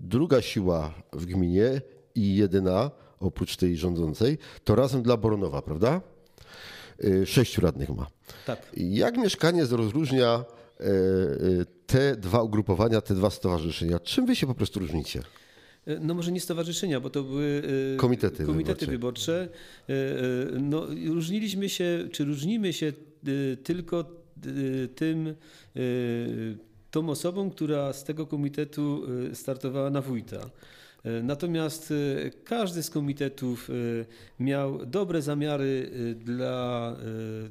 druga 0.00 0.42
siła 0.42 0.94
w 1.12 1.26
gminie 1.26 1.80
i 2.14 2.36
jedyna 2.36 2.90
oprócz 3.24 3.56
tej 3.56 3.76
rządzącej, 3.76 4.38
to 4.64 4.74
razem 4.74 5.02
dla 5.02 5.16
Boronowa, 5.16 5.62
prawda? 5.62 6.00
Y, 7.04 7.26
sześciu 7.26 7.60
radnych 7.60 7.88
ma. 7.88 8.06
Tak. 8.46 8.72
Jak 8.76 9.16
mieszkanie 9.16 9.64
rozróżnia 9.70 10.44
y, 10.80 10.84
y, 10.84 11.66
te 11.86 12.16
dwa 12.16 12.42
ugrupowania, 12.42 13.00
te 13.00 13.14
dwa 13.14 13.30
stowarzyszenia? 13.30 13.98
Czym 13.98 14.26
wy 14.26 14.36
się 14.36 14.46
po 14.46 14.54
prostu 14.54 14.80
różnicie? 14.80 15.22
No 16.00 16.14
może 16.14 16.32
nie 16.32 16.40
stowarzyszenia, 16.40 17.00
bo 17.00 17.10
to 17.10 17.22
były 17.22 17.62
komitety, 17.96 18.44
komitety 18.44 18.86
wyborcze. 18.86 19.48
wyborcze. 19.88 20.60
No, 20.60 20.86
różniliśmy 21.14 21.68
się, 21.68 22.08
czy 22.12 22.24
różnimy 22.24 22.72
się 22.72 22.92
tylko 23.64 24.04
tym, 24.94 25.34
tą 26.90 27.10
osobą, 27.10 27.50
która 27.50 27.92
z 27.92 28.04
tego 28.04 28.26
komitetu 28.26 29.06
startowała 29.34 29.90
na 29.90 30.00
wójta. 30.00 30.50
E, 31.04 31.22
natomiast 31.22 31.92
e, 32.26 32.30
każdy 32.30 32.82
z 32.82 32.90
komitetów 32.90 33.70
e, 33.70 33.72
miał 34.44 34.86
dobre 34.86 35.22
zamiary 35.22 35.90
dla, 36.16 36.96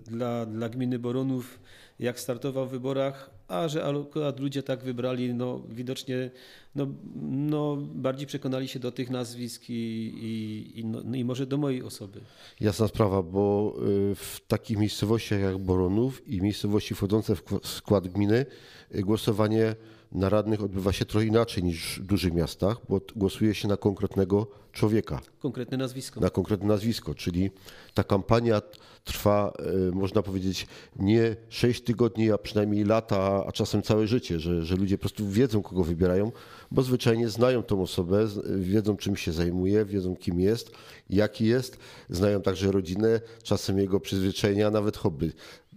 dla, 0.06 0.46
dla 0.46 0.70
gminy 0.70 1.00
Boronów, 1.00 1.60
jak 2.00 2.20
startował 2.20 2.68
w 2.68 2.72
wyborach, 2.72 3.30
a 3.48 3.68
że 3.68 3.86
akurat 3.86 4.40
ludzie 4.40 4.64
tak 4.64 4.84
wybrali, 4.84 5.34
no 5.34 5.62
widocznie 5.70 6.32
no, 6.76 6.88
no, 7.22 7.76
bardziej 7.76 8.28
przekonali 8.28 8.68
się 8.68 8.80
do 8.80 8.92
tych 8.92 9.10
nazwisk 9.10 9.70
i, 9.70 9.74
i, 9.74 10.80
i, 10.80 10.86
no, 10.86 11.16
i 11.16 11.26
może 11.26 11.46
do 11.46 11.58
mojej 11.58 11.84
osoby. 11.84 12.22
Jasna 12.60 12.88
sprawa, 12.88 13.24
bo 13.24 13.76
w 14.16 14.38
takich 14.48 14.78
miejscowościach 14.78 15.40
jak 15.40 15.58
Boronów 15.58 16.28
i 16.28 16.42
miejscowości 16.42 16.96
wchodzące 16.96 17.36
w 17.36 17.44
skład 17.64 18.08
gminy 18.08 18.46
głosowanie 18.92 19.76
na 20.12 20.30
radnych 20.30 20.64
odbywa 20.64 20.92
się 20.92 21.06
trochę 21.06 21.26
inaczej 21.26 21.64
niż 21.64 22.00
w 22.00 22.06
dużych 22.06 22.34
miastach, 22.34 22.78
bo 22.90 23.02
głosuje 23.16 23.56
się 23.56 23.68
na 23.68 23.78
konkretnego 23.78 24.48
człowieka. 24.72 25.22
Konkretne 25.40 25.78
nazwisko. 25.78 26.20
Na 26.20 26.30
konkretne 26.30 26.68
nazwisko, 26.68 27.16
czyli 27.16 27.52
ta 27.94 28.04
kampania 28.04 28.62
trwa, 29.04 29.54
e, 29.90 29.92
można 29.92 30.22
powiedzieć, 30.22 30.68
nie 31.00 31.36
6 31.50 31.82
tygodni, 31.82 32.32
a 32.32 32.38
przynajmniej 32.38 32.86
lata, 32.86 33.46
a 33.48 33.52
czasem 33.52 33.82
całe 33.82 34.08
życie, 34.08 34.40
że, 34.40 34.66
że 34.66 34.76
ludzie 34.76 34.98
po 34.98 35.02
prostu 35.02 35.30
wiedzą, 35.30 35.62
kogo 35.62 35.84
wybierają, 35.84 36.32
bo 36.72 36.82
zwyczajnie 36.82 37.30
znają 37.30 37.64
tą 37.64 37.82
osobę, 37.82 38.28
wiedzą, 38.60 38.98
czym 38.98 39.16
się 39.16 39.32
zajmuje, 39.32 39.86
wiedzą, 39.86 40.16
kim 40.16 40.40
jest, 40.40 40.72
jaki 41.10 41.46
jest, 41.46 41.78
znają 42.10 42.42
także 42.42 42.72
rodzinę, 42.72 43.22
czasem 43.44 43.80
jego 43.80 44.00
przyzwyczajenia, 44.00 44.72
nawet 44.72 44.98
hobby. 44.98 45.34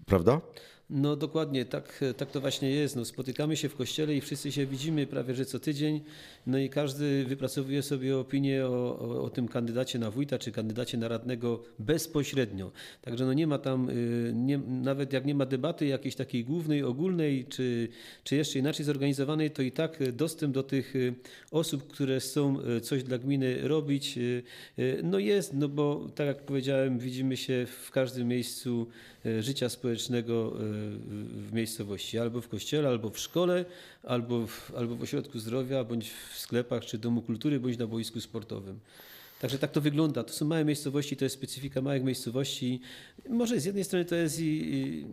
Prawda? 0.07 0.41
No 0.91 1.17
dokładnie, 1.17 1.64
tak, 1.64 2.05
tak 2.17 2.31
to 2.31 2.41
właśnie 2.41 2.71
jest. 2.71 2.97
No, 2.97 3.05
spotykamy 3.05 3.57
się 3.57 3.69
w 3.69 3.75
kościele 3.76 4.14
i 4.14 4.21
wszyscy 4.21 4.53
się 4.53 4.67
widzimy 4.67 5.07
prawie 5.07 5.35
że 5.35 5.45
co 5.45 5.59
tydzień, 5.59 6.00
no 6.47 6.59
i 6.59 6.69
każdy 6.69 7.25
wypracowuje 7.25 7.83
sobie 7.83 8.19
opinię 8.19 8.67
o, 8.67 8.99
o, 8.99 9.23
o 9.23 9.31
tym 9.31 9.49
kandydacie 9.49 9.99
na 9.99 10.11
wójta 10.11 10.38
czy 10.38 10.53
kandydacie 10.53 10.99
na 10.99 11.09
radnego 11.09 11.62
bezpośrednio. 11.79 12.73
Także 13.03 13.26
no 13.26 13.33
nie 13.33 13.47
ma 13.47 13.59
tam, 13.59 13.91
y, 13.91 14.33
nie, 14.35 14.59
nawet 14.59 15.12
jak 15.12 15.25
nie 15.25 15.35
ma 15.35 15.47
debaty 15.47 15.87
jakiejś 15.87 16.14
takiej 16.14 16.45
głównej, 16.45 16.83
ogólnej, 16.83 17.45
czy, 17.45 17.88
czy 18.25 18.37
jeszcze 18.37 18.59
inaczej 18.59 18.85
zorganizowanej, 18.85 19.50
to 19.50 19.62
i 19.62 19.73
tak 19.73 20.12
dostęp 20.12 20.55
do 20.55 20.62
tych 20.62 20.97
y, 20.97 21.14
osób, 21.50 21.93
które 21.93 22.21
chcą 22.21 22.61
y, 22.61 22.81
coś 22.81 23.03
dla 23.03 23.19
gminy 23.19 23.69
robić, 23.69 24.19
no 25.03 25.19
jest, 25.19 25.55
no 25.55 25.69
bo 25.69 26.09
tak 26.14 26.26
jak 26.26 26.43
powiedziałem, 26.43 26.99
widzimy 26.99 27.37
się 27.37 27.67
w 27.67 27.91
każdym 27.91 28.29
miejscu 28.29 28.87
życia 29.40 29.69
społecznego 29.69 30.52
w 31.31 31.52
miejscowości, 31.52 32.19
albo 32.19 32.40
w 32.40 32.49
kościele, 32.49 32.88
albo 32.88 33.11
w 33.11 33.19
szkole, 33.19 33.64
albo 34.02 34.47
w, 34.47 34.73
albo 34.76 34.97
w 34.97 35.02
ośrodku 35.02 35.38
zdrowia, 35.38 35.85
bądź 35.85 36.11
w 36.11 36.38
sklepach, 36.38 36.85
czy 36.85 36.99
domu 36.99 37.23
kultury, 37.23 37.61
bądź 37.61 37.78
na 37.78 37.87
boisku 37.87 38.21
sportowym. 38.21 38.78
Także 39.40 39.59
tak 39.59 39.73
to 39.73 39.81
wygląda. 39.81 40.25
To 40.25 40.33
są 40.33 40.47
małe 40.47 40.64
miejscowości, 40.64 41.16
to 41.16 41.25
jest 41.25 41.35
specyfika 41.35 41.83
małych 41.83 42.04
miejscowości. 42.04 42.81
Może 43.28 43.61
z 43.61 43.64
jednej 43.64 43.85
strony 43.85 44.04
to 44.04 44.14
jest 44.14 44.40
i, 44.40 44.75
i 44.75 45.07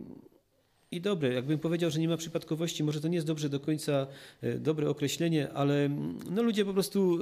i 0.92 1.00
dobre. 1.00 1.34
Jakbym 1.34 1.58
powiedział, 1.58 1.90
że 1.90 2.00
nie 2.00 2.08
ma 2.08 2.16
przypadkowości, 2.16 2.84
może 2.84 3.00
to 3.00 3.08
nie 3.08 3.14
jest 3.14 3.26
dobrze 3.26 3.48
do 3.48 3.60
końca 3.60 4.06
e, 4.42 4.58
dobre 4.58 4.90
określenie, 4.90 5.52
ale 5.52 5.84
mm, 5.84 6.18
no, 6.30 6.42
ludzie 6.42 6.64
po 6.64 6.72
prostu 6.72 7.18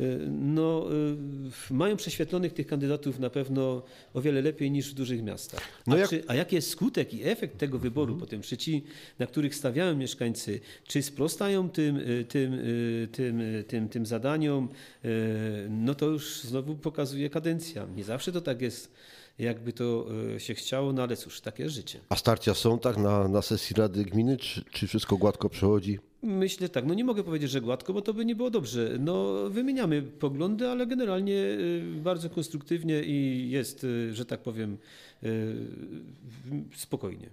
e, 0.00 0.04
e, 0.04 0.18
no, 0.28 0.86
mają 1.70 1.96
prześwietlonych 1.96 2.52
tych 2.52 2.66
kandydatów 2.66 3.18
na 3.18 3.30
pewno 3.30 3.82
o 4.14 4.20
wiele 4.20 4.42
lepiej 4.42 4.70
niż 4.70 4.90
w 4.90 4.94
dużych 4.94 5.22
miastach. 5.22 5.60
No 5.86 5.96
a, 5.96 5.98
jak... 5.98 6.10
Czy, 6.10 6.22
a 6.26 6.34
jaki 6.34 6.56
jest 6.56 6.70
skutek 6.70 7.14
i 7.14 7.24
efekt 7.24 7.58
tego 7.58 7.78
wyboru 7.78 8.12
mhm. 8.12 8.20
potem, 8.20 8.42
czy 8.42 8.56
ci, 8.56 8.84
na 9.18 9.26
których 9.26 9.54
stawiają 9.54 9.96
mieszkańcy, 9.96 10.60
czy 10.86 11.02
sprostają 11.02 11.70
tym, 11.70 12.00
tym, 12.28 12.58
tym, 13.12 13.42
tym, 13.68 13.88
tym 13.88 14.06
zadaniom, 14.06 14.68
no 15.68 15.94
to 15.94 16.06
już 16.06 16.40
znowu 16.40 16.74
pokazuje 16.74 17.30
kadencja. 17.30 17.86
Nie 17.96 18.04
zawsze 18.04 18.32
to 18.32 18.40
tak 18.40 18.62
jest 18.62 18.92
jakby 19.38 19.72
to 19.72 20.06
e, 20.34 20.40
się 20.40 20.54
chciało, 20.54 20.92
no 20.92 21.02
ale 21.02 21.16
cóż, 21.16 21.40
takie 21.40 21.70
życie. 21.70 22.00
A 22.08 22.16
starcia 22.16 22.54
są 22.54 22.78
tak 22.78 22.96
na, 22.96 23.28
na 23.28 23.42
sesji 23.42 23.76
Rady 23.76 24.04
Gminy, 24.04 24.36
czy, 24.36 24.64
czy 24.64 24.86
wszystko 24.86 25.16
gładko 25.16 25.48
przechodzi? 25.48 25.98
Myślę 26.22 26.68
tak, 26.68 26.86
no 26.86 26.94
nie 26.94 27.04
mogę 27.04 27.24
powiedzieć, 27.24 27.50
że 27.50 27.60
gładko, 27.60 27.92
bo 27.92 28.02
to 28.02 28.14
by 28.14 28.24
nie 28.24 28.36
było 28.36 28.50
dobrze. 28.50 28.96
No 28.98 29.34
wymieniamy 29.50 30.02
poglądy, 30.02 30.68
ale 30.68 30.86
generalnie 30.86 31.36
e, 31.36 32.00
bardzo 32.00 32.30
konstruktywnie 32.30 33.02
i 33.02 33.50
jest, 33.50 33.84
e, 33.84 34.14
że 34.14 34.24
tak 34.24 34.42
powiem, 34.42 34.78
spokojnie. 36.74 37.30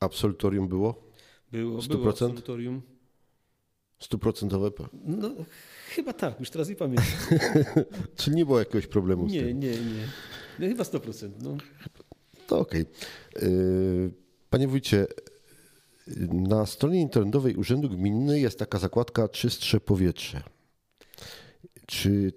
Absolutorium 0.00 0.68
było? 0.68 1.10
Było, 1.52 1.80
100%? 1.80 1.88
było 1.88 2.08
absolutorium. 2.08 2.82
Stuprocentowe? 3.98 4.70
No 5.04 5.30
chyba 5.88 6.12
tak, 6.12 6.40
już 6.40 6.50
teraz 6.50 6.68
nie 6.68 6.76
pamiętam. 6.76 7.06
Czyli 8.16 8.36
nie 8.36 8.46
było 8.46 8.58
jakiegoś 8.58 8.86
problemu 8.86 9.26
nie, 9.26 9.40
z 9.40 9.42
tym? 9.42 9.60
Nie, 9.60 9.70
nie, 9.70 9.76
nie. 9.76 10.08
No 10.58 10.66
chyba 10.66 10.84
100%. 10.84 11.30
No. 11.42 11.56
To 12.46 12.58
okej. 12.58 12.84
Okay. 13.36 13.50
Panie 14.50 14.68
wójcie, 14.68 15.06
na 16.32 16.66
stronie 16.66 17.00
internetowej 17.00 17.56
Urzędu 17.56 17.88
Gminy 17.88 18.40
jest 18.40 18.58
taka 18.58 18.78
zakładka 18.78 19.28
Czystsze 19.28 19.80
powietrze. 19.80 20.42
Czy 21.86 22.32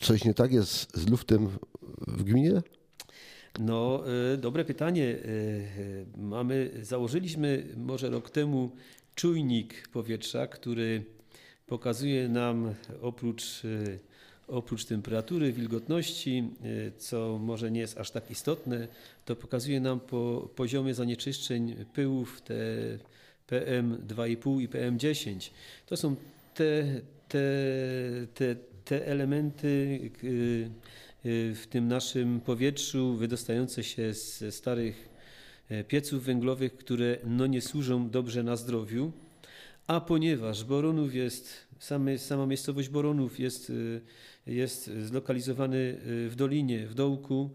coś 0.00 0.24
nie 0.24 0.34
tak 0.34 0.52
jest 0.52 0.96
z 0.96 1.08
luftem 1.08 1.48
w 2.06 2.22
gminie? 2.22 2.62
No, 3.58 4.04
y, 4.34 4.36
dobre 4.36 4.64
pytanie. 4.64 5.04
Y, 5.04 5.28
y, 5.78 6.06
mamy, 6.16 6.70
założyliśmy 6.82 7.66
może 7.76 8.10
rok 8.10 8.30
temu 8.30 8.70
czujnik 9.14 9.88
powietrza, 9.88 10.46
który 10.46 11.04
pokazuje 11.66 12.28
nam 12.28 12.74
oprócz 13.00 13.62
oprócz 14.48 14.84
temperatury, 14.84 15.52
wilgotności, 15.52 16.44
e, 16.62 16.90
co 16.98 17.38
może 17.38 17.70
nie 17.70 17.80
jest 17.80 17.98
aż 17.98 18.10
tak 18.10 18.30
istotne, 18.30 18.88
to 19.24 19.36
pokazuje 19.36 19.80
nam 19.80 20.00
po 20.00 20.48
poziomie 20.56 20.94
zanieczyszczeń 20.94 21.84
pyłów 21.92 22.42
te 22.42 22.54
PM2,5 23.48 24.60
i 24.60 24.68
PM10. 24.68 25.50
To 25.86 25.96
są 25.96 26.16
te, 26.54 27.00
te, 27.28 27.44
te, 28.34 28.56
te 28.84 29.06
elementy 29.06 30.00
e, 30.04 30.28
e, 30.28 31.54
w 31.54 31.66
tym 31.70 31.88
naszym 31.88 32.40
powietrzu 32.40 33.14
wydostające 33.14 33.84
się 33.84 34.14
ze 34.14 34.52
starych 34.52 35.16
pieców 35.88 36.24
węglowych, 36.24 36.76
które 36.76 37.18
no 37.24 37.46
nie 37.46 37.62
służą 37.62 38.10
dobrze 38.10 38.42
na 38.42 38.56
zdrowiu 38.56 39.12
A 39.86 40.00
ponieważ 40.00 40.64
Boronów 40.64 41.14
jest, 41.14 41.65
same, 41.78 42.18
sama 42.18 42.46
miejscowość 42.46 42.88
Boronów 42.88 43.38
jest, 43.38 43.72
jest 44.46 44.90
zlokalizowany 45.02 45.98
w 46.02 46.32
dolinie, 46.36 46.86
w 46.86 46.94
dołku, 46.94 47.50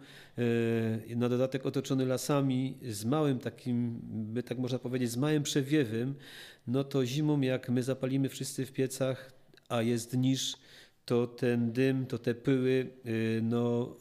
na 1.16 1.30
dodatek 1.30 1.66
otoczony 1.66 2.06
lasami, 2.06 2.78
z 2.90 3.06
małym 3.06 3.40
takim, 3.40 4.00
by 4.04 4.44
tak 4.44 4.58
można 4.58 4.80
powiedzieć, 4.80 5.12
z 5.12 5.18
małym 5.18 5.44
przewiewem, 5.44 6.16
no 6.68 6.84
to 6.84 7.06
zimą 7.06 7.42
jak 7.42 7.70
my 7.70 7.84
zapalimy 7.84 8.30
wszyscy 8.30 8.66
w 8.66 8.72
piecach, 8.72 9.32
a 9.70 9.82
jest 9.82 10.18
niż, 10.18 10.58
to 11.06 11.28
ten 11.28 11.72
dym, 11.72 12.06
to 12.06 12.18
te 12.18 12.36
pyły 12.36 12.88
no, 13.42 13.96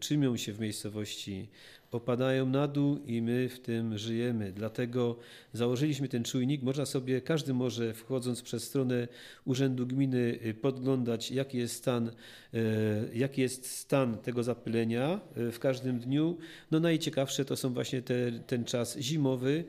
czymią 0.00 0.36
się 0.36 0.52
w 0.52 0.60
miejscowości 0.60 1.48
opadają 1.94 2.46
na 2.46 2.68
dół 2.68 2.98
i 3.06 3.22
my 3.22 3.48
w 3.48 3.60
tym 3.60 3.98
żyjemy. 3.98 4.52
Dlatego 4.52 5.16
założyliśmy 5.52 6.08
ten 6.08 6.24
czujnik. 6.24 6.62
Można 6.62 6.86
sobie, 6.86 7.20
każdy 7.20 7.54
może 7.54 7.94
wchodząc 7.94 8.42
przez 8.42 8.64
stronę 8.64 9.08
Urzędu 9.44 9.86
Gminy 9.86 10.38
y, 10.46 10.54
podglądać 10.54 11.30
jaki 11.30 11.58
jest 11.58 11.74
stan, 11.74 12.08
y, 12.08 12.60
jaki 13.14 13.40
jest 13.40 13.70
stan 13.70 14.18
tego 14.18 14.42
zapylenia 14.42 15.20
y, 15.36 15.52
w 15.52 15.58
każdym 15.58 15.98
dniu. 15.98 16.36
No 16.70 16.80
najciekawsze 16.80 17.44
to 17.44 17.56
są 17.56 17.74
właśnie 17.74 18.02
te, 18.02 18.32
ten 18.46 18.64
czas 18.64 18.98
zimowy, 18.98 19.64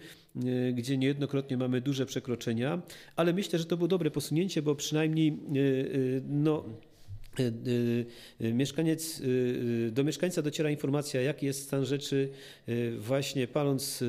gdzie 0.73 0.97
niejednokrotnie 0.97 1.57
mamy 1.57 1.81
duże 1.81 2.05
przekroczenia, 2.05 2.81
ale 3.15 3.33
myślę, 3.33 3.59
że 3.59 3.65
to 3.65 3.77
było 3.77 3.87
dobre 3.87 4.11
posunięcie, 4.11 4.61
bo 4.61 4.75
przynajmniej 4.75 5.39
no, 6.29 6.65
mieszkaniec, 8.39 9.19
y, 9.19 9.89
do 9.91 10.03
mieszkańca 10.03 10.41
dociera 10.41 10.69
informacja, 10.69 11.21
jaki 11.21 11.45
jest 11.45 11.63
stan 11.63 11.85
rzeczy, 11.85 12.29
właśnie 12.97 13.47
paląc 13.47 14.03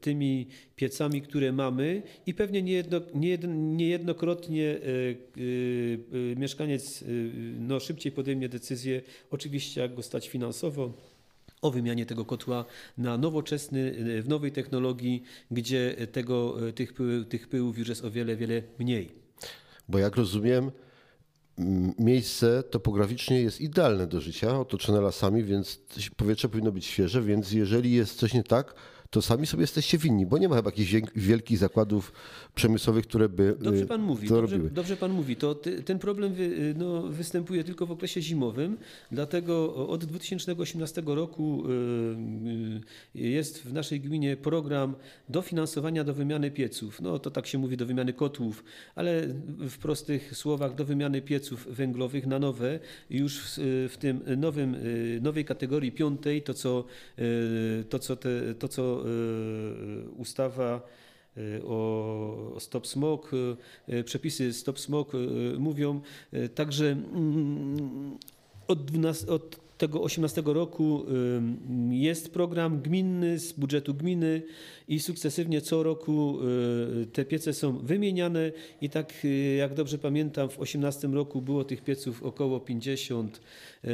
tymi 0.00 0.46
piecami, 0.76 1.22
które 1.22 1.52
mamy, 1.52 2.02
i 2.26 2.34
pewnie 2.34 2.62
niejedno, 2.62 3.00
niejednokrotnie 3.54 4.78
mieszkaniec 6.36 7.04
no, 7.58 7.80
szybciej 7.80 8.12
podejmie 8.12 8.48
decyzję, 8.48 9.02
oczywiście 9.30 9.80
jak 9.80 9.94
go 9.94 10.02
stać 10.02 10.28
finansowo 10.28 10.92
o 11.62 11.70
wymianie 11.70 12.06
tego 12.06 12.24
kotła 12.24 12.64
na 12.98 13.18
nowoczesny, 13.18 13.94
w 14.22 14.28
nowej 14.28 14.52
technologii, 14.52 15.22
gdzie 15.50 15.96
tego, 16.12 16.56
tych, 16.74 16.92
pył, 16.92 17.24
tych 17.24 17.48
pyłów 17.48 17.78
już 17.78 17.88
jest 17.88 18.04
o 18.04 18.10
wiele, 18.10 18.36
wiele 18.36 18.62
mniej. 18.78 19.12
Bo 19.88 19.98
jak 19.98 20.16
rozumiem, 20.16 20.70
miejsce 21.98 22.62
topograficznie 22.62 23.42
jest 23.42 23.60
idealne 23.60 24.06
do 24.06 24.20
życia, 24.20 24.60
otoczone 24.60 25.00
lasami, 25.00 25.44
więc 25.44 25.80
powietrze 26.16 26.48
powinno 26.48 26.72
być 26.72 26.86
świeże, 26.86 27.22
więc 27.22 27.52
jeżeli 27.52 27.92
jest 27.92 28.18
coś 28.18 28.34
nie 28.34 28.44
tak, 28.44 28.74
to 29.10 29.22
sami 29.22 29.46
sobie 29.46 29.60
jesteście 29.60 29.98
winni, 29.98 30.26
bo 30.26 30.38
nie 30.38 30.48
ma 30.48 30.56
chyba 30.56 30.68
jakichś 30.68 30.94
wielkich 31.16 31.58
zakładów 31.58 32.12
przemysłowych, 32.54 33.06
które 33.06 33.28
by 33.28 33.56
Dobrze 33.60 33.86
pan 33.86 34.02
mówi, 34.02 34.28
dobrze, 34.28 34.58
dobrze, 34.58 34.96
pan 34.96 35.12
mówi. 35.12 35.36
To 35.36 35.54
ty, 35.54 35.82
ten 35.82 35.98
problem 35.98 36.32
wy, 36.32 36.74
no, 36.78 37.02
występuje 37.02 37.64
tylko 37.64 37.86
w 37.86 37.90
okresie 37.90 38.22
zimowym, 38.22 38.78
dlatego 39.12 39.74
od 39.88 40.04
2018 40.04 41.02
roku 41.06 41.64
y, 41.66 41.70
y, 43.16 43.28
jest 43.28 43.62
w 43.62 43.72
naszej 43.72 44.00
gminie 44.00 44.36
program 44.36 44.94
dofinansowania 45.28 46.04
do 46.04 46.14
wymiany 46.14 46.50
pieców. 46.50 47.00
No 47.00 47.18
to 47.18 47.30
tak 47.30 47.46
się 47.46 47.58
mówi 47.58 47.76
do 47.76 47.86
wymiany 47.86 48.12
kotłów, 48.12 48.64
ale 48.94 49.26
w 49.58 49.78
prostych 49.78 50.36
słowach 50.36 50.74
do 50.74 50.84
wymiany 50.84 51.22
pieców 51.22 51.66
węglowych 51.70 52.26
na 52.26 52.38
nowe. 52.38 52.78
Już 53.10 53.40
w, 53.40 53.88
w 53.92 53.96
tym 53.96 54.20
nowym, 54.36 54.74
y, 54.74 55.18
nowej 55.22 55.44
kategorii 55.44 55.92
piątej, 55.92 56.42
to 56.42 56.54
co, 56.54 56.84
to 57.88 57.98
co, 57.98 58.16
te, 58.16 58.54
to, 58.54 58.68
co 58.68 58.99
Y, 59.06 60.08
ustawa 60.18 60.82
y, 61.36 61.60
o 61.64 62.56
Stop 62.58 62.86
Smoke, 62.86 63.36
y, 63.88 64.04
przepisy 64.04 64.52
Stop 64.52 64.78
Smoke 64.78 65.18
mówią. 65.58 66.00
Także 66.54 66.90
mm, 66.92 68.18
od, 68.68 68.84
12, 68.84 69.26
od 69.26 69.69
tego 69.80 70.02
18 70.02 70.42
roku 70.44 71.06
jest 71.90 72.32
program 72.32 72.82
gminny 72.82 73.38
z 73.38 73.52
budżetu 73.52 73.94
gminy 73.94 74.42
i 74.88 75.00
sukcesywnie 75.00 75.60
co 75.60 75.82
roku 75.82 76.38
y, 77.02 77.06
te 77.06 77.24
piece 77.24 77.52
są 77.52 77.78
wymieniane 77.78 78.52
i 78.80 78.90
tak 78.90 79.24
y, 79.24 79.54
jak 79.58 79.74
dobrze 79.74 79.98
pamiętam 79.98 80.48
w 80.48 80.58
18 80.58 81.08
roku 81.08 81.42
było 81.42 81.64
tych 81.64 81.82
pieców 81.82 82.22
około 82.22 82.60
50, 82.60 83.40
y, 83.84 83.88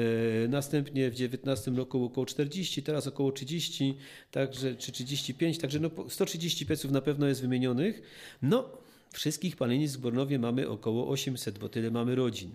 następnie 0.48 1.10
w 1.10 1.14
19 1.14 1.70
roku 1.70 2.04
około 2.04 2.26
40, 2.26 2.82
teraz 2.82 3.06
około 3.06 3.32
30, 3.32 3.96
także 4.30 4.76
czy 4.76 4.92
35, 4.92 5.58
także 5.58 5.80
no 5.80 5.90
130 6.08 6.66
pieców 6.66 6.90
na 6.90 7.00
pewno 7.00 7.26
jest 7.26 7.40
wymienionych. 7.40 8.02
No 8.42 8.86
Wszystkich 9.12 9.56
palenic 9.56 9.96
w 9.96 10.00
Bornowie 10.00 10.38
mamy 10.38 10.68
około 10.68 11.08
800, 11.08 11.58
bo 11.58 11.68
tyle 11.68 11.90
mamy 11.90 12.14
rodzin 12.14 12.54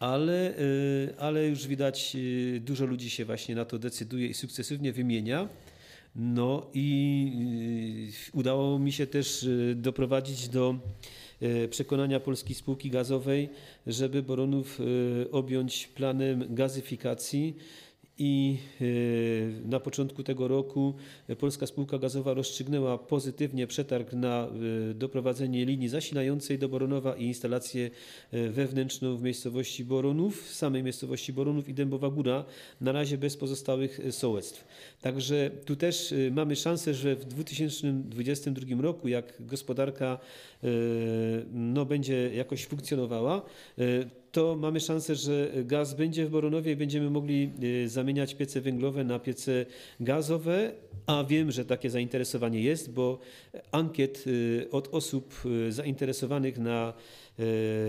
ale, 0.00 0.58
y, 0.58 1.14
ale 1.18 1.48
już 1.48 1.66
widać, 1.66 2.12
y, 2.14 2.60
dużo 2.64 2.86
ludzi 2.86 3.10
się 3.10 3.24
właśnie 3.24 3.54
na 3.54 3.64
to 3.64 3.78
decyduje 3.78 4.26
i 4.26 4.34
sukcesywnie 4.34 4.92
wymienia. 4.92 5.48
No 6.16 6.66
i 6.74 8.10
y, 8.32 8.38
udało 8.38 8.78
mi 8.78 8.92
się 8.92 9.06
też 9.06 9.48
doprowadzić 9.74 10.48
do 10.48 10.74
przekonania 11.70 12.20
Polskiej 12.20 12.54
Spółki 12.54 12.90
Gazowej, 12.90 13.48
żeby 13.86 14.22
Boronów 14.22 14.80
objąć 15.32 15.86
planem 15.86 16.54
gazyfikacji 16.54 17.56
i 18.20 18.58
e, 18.80 18.84
na 19.68 19.80
początku 19.80 20.22
tego 20.22 20.48
roku 20.48 20.94
Polska 21.38 21.66
Spółka 21.66 21.98
Gazowa 21.98 22.34
rozstrzygnęła 22.34 22.98
pozytywnie 22.98 23.66
przetarg 23.66 24.12
na 24.12 24.48
e, 24.90 24.94
doprowadzenie 24.94 25.64
linii 25.64 25.88
zasilającej 25.88 26.58
do 26.58 26.68
Boronowa 26.68 27.16
i 27.16 27.24
instalację 27.24 27.90
e, 28.32 28.48
wewnętrzną 28.48 29.16
w 29.16 29.22
miejscowości 29.22 29.84
Boronów, 29.84 30.48
w 30.48 30.54
samej 30.54 30.82
miejscowości 30.82 31.32
Boronów 31.32 31.68
i 31.68 31.74
Dębowa 31.74 32.10
Góra, 32.10 32.44
na 32.80 32.92
razie 32.92 33.18
bez 33.18 33.36
pozostałych 33.36 34.00
sołectw. 34.10 34.64
Także 35.00 35.50
tu 35.64 35.76
też 35.76 36.14
mamy 36.30 36.56
szansę, 36.56 36.94
że 36.94 37.16
w 37.16 37.24
2022 37.24 38.82
roku, 38.82 39.08
jak 39.08 39.34
gospodarka 39.40 40.18
no, 41.52 41.84
będzie 41.84 42.34
jakoś 42.34 42.66
funkcjonowała, 42.66 43.42
to 44.32 44.56
mamy 44.56 44.80
szansę, 44.80 45.14
że 45.14 45.50
gaz 45.64 45.94
będzie 45.94 46.26
w 46.26 46.30
Boronowie 46.30 46.72
i 46.72 46.76
będziemy 46.76 47.10
mogli 47.10 47.52
y, 47.62 47.88
zamieniać 47.88 48.34
piece 48.34 48.60
węglowe 48.60 49.04
na 49.04 49.18
piece 49.18 49.66
gazowe, 50.00 50.72
a 51.06 51.24
wiem, 51.24 51.50
że 51.50 51.64
takie 51.64 51.90
zainteresowanie 51.90 52.60
jest, 52.60 52.92
bo 52.92 53.18
ankiet 53.72 54.24
y, 54.26 54.68
od 54.72 54.94
osób 54.94 55.34
y, 55.68 55.72
zainteresowanych 55.72 56.58
na, 56.58 56.92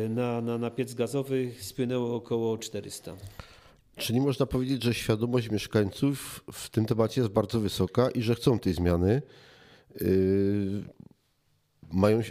na, 0.09 0.41
na, 0.41 0.57
na 0.57 0.69
piec 0.69 0.93
gazowy 0.93 1.51
spłynęło 1.59 2.15
około 2.15 2.57
400. 2.57 3.15
Czyli 3.97 4.21
można 4.21 4.45
powiedzieć, 4.45 4.83
że 4.83 4.93
świadomość 4.93 5.49
mieszkańców 5.49 6.43
w 6.51 6.69
tym 6.69 6.85
temacie 6.85 7.21
jest 7.21 7.33
bardzo 7.33 7.59
wysoka 7.59 8.09
i 8.09 8.21
że 8.21 8.35
chcą 8.35 8.59
tej 8.59 8.73
zmiany 8.73 9.21
mają, 11.93 12.21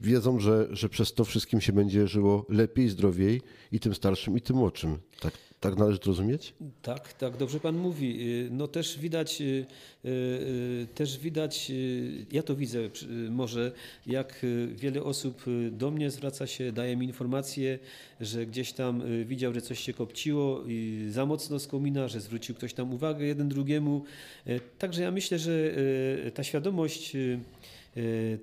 wiedzą, 0.00 0.40
że, 0.40 0.68
że 0.70 0.88
przez 0.88 1.12
to 1.14 1.24
wszystkim 1.24 1.60
się 1.60 1.72
będzie 1.72 2.08
żyło 2.08 2.46
lepiej, 2.48 2.88
zdrowiej 2.88 3.40
i 3.72 3.80
tym 3.80 3.94
starszym, 3.94 4.36
i 4.36 4.40
tym 4.40 4.56
młodszym. 4.56 4.98
Tak, 5.20 5.32
tak 5.60 5.76
należy 5.76 5.98
to 5.98 6.06
rozumieć? 6.06 6.54
Tak, 6.82 7.12
tak, 7.12 7.36
dobrze 7.36 7.60
pan 7.60 7.76
mówi. 7.76 8.30
Y, 8.30 8.48
no 8.50 8.68
też 8.68 8.98
widać, 8.98 9.40
y, 9.40 9.66
y, 10.04 10.86
też 10.94 11.18
widać, 11.18 11.72
ja 12.32 12.42
to 12.42 12.56
widzę 12.56 12.78
może, 13.30 13.72
jak 14.06 14.46
wiele 14.74 15.02
osób 15.02 15.44
do 15.70 15.90
mnie 15.90 16.10
zwraca 16.10 16.46
się, 16.46 16.72
daje 16.72 16.96
mi 16.96 17.06
informacje, 17.06 17.78
że 18.20 18.46
gdzieś 18.46 18.72
tam 18.72 19.02
widział, 19.24 19.54
że 19.54 19.60
coś 19.60 19.80
się 19.80 19.92
kopciło 19.92 20.64
i 20.66 21.06
za 21.10 21.26
mocno 21.26 21.58
skomina, 21.58 22.08
że 22.08 22.20
zwrócił 22.20 22.54
ktoś 22.54 22.74
tam 22.74 22.94
uwagę 22.94 23.26
jeden 23.26 23.48
drugiemu. 23.48 24.04
Także 24.78 25.02
ja 25.02 25.10
myślę, 25.10 25.38
że 25.38 25.74
ta 26.34 26.44
świadomość 26.44 27.16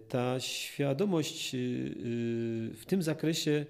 ta 0.08 0.40
świadomość 0.40 1.56
y, 1.56 1.58
y, 1.58 2.76
w 2.76 2.86
tym 2.86 3.04
zakresie 3.04 3.66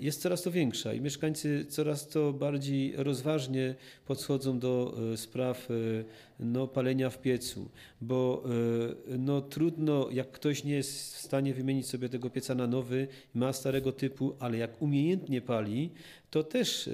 jest 0.00 0.22
coraz 0.22 0.42
to 0.42 0.50
większa 0.50 0.94
i 0.94 1.00
mieszkańcy 1.00 1.66
coraz 1.68 2.08
to 2.08 2.32
bardziej 2.32 2.92
rozważnie 2.96 3.74
podchodzą 4.06 4.58
do 4.58 4.98
spraw 5.16 5.68
no, 6.40 6.66
palenia 6.66 7.10
w 7.10 7.20
piecu, 7.20 7.68
bo 8.00 8.44
no, 9.18 9.40
trudno, 9.40 10.08
jak 10.10 10.30
ktoś 10.30 10.64
nie 10.64 10.74
jest 10.74 11.16
w 11.16 11.20
stanie 11.20 11.54
wymienić 11.54 11.86
sobie 11.86 12.08
tego 12.08 12.30
pieca 12.30 12.54
na 12.54 12.66
nowy, 12.66 13.08
ma 13.34 13.52
starego 13.52 13.92
typu, 13.92 14.36
ale 14.38 14.58
jak 14.58 14.82
umiejętnie 14.82 15.40
pali, 15.40 15.90
to 16.36 16.44
też 16.44 16.90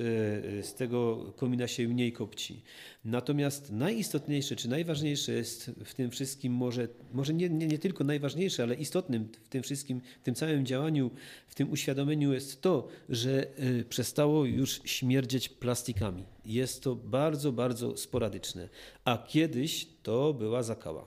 z 0.62 0.74
tego 0.74 1.33
komina 1.37 1.68
się 1.68 1.88
mniej 1.88 2.12
kopci. 2.12 2.62
Natomiast 3.05 3.72
najistotniejsze, 3.72 4.57
czy 4.57 4.68
najważniejsze 4.68 5.33
jest 5.33 5.70
w 5.85 5.94
tym 5.94 6.11
wszystkim, 6.11 6.52
może, 6.52 6.88
może 7.12 7.35
nie, 7.35 7.48
nie, 7.48 7.66
nie 7.66 7.78
tylko 7.78 8.05
najważniejsze, 8.05 8.62
ale 8.62 8.74
istotnym 8.74 9.28
w 9.44 9.48
tym 9.48 9.62
wszystkim, 9.62 10.00
w 10.20 10.24
tym 10.24 10.35
całym 10.35 10.66
działaniu, 10.66 11.11
w 11.48 11.55
tym 11.55 11.70
uświadomieniu 11.70 12.33
jest 12.33 12.61
to, 12.61 12.88
że 13.09 13.46
y, 13.59 13.85
przestało 13.88 14.44
już 14.44 14.81
śmierdzieć 14.85 15.48
plastikami. 15.48 16.24
Jest 16.44 16.83
to 16.83 16.96
bardzo, 16.96 17.52
bardzo 17.52 17.96
sporadyczne. 17.96 18.68
A 19.05 19.26
kiedyś 19.28 19.87
to 20.02 20.35
była 20.35 20.62
zakała. 20.62 21.07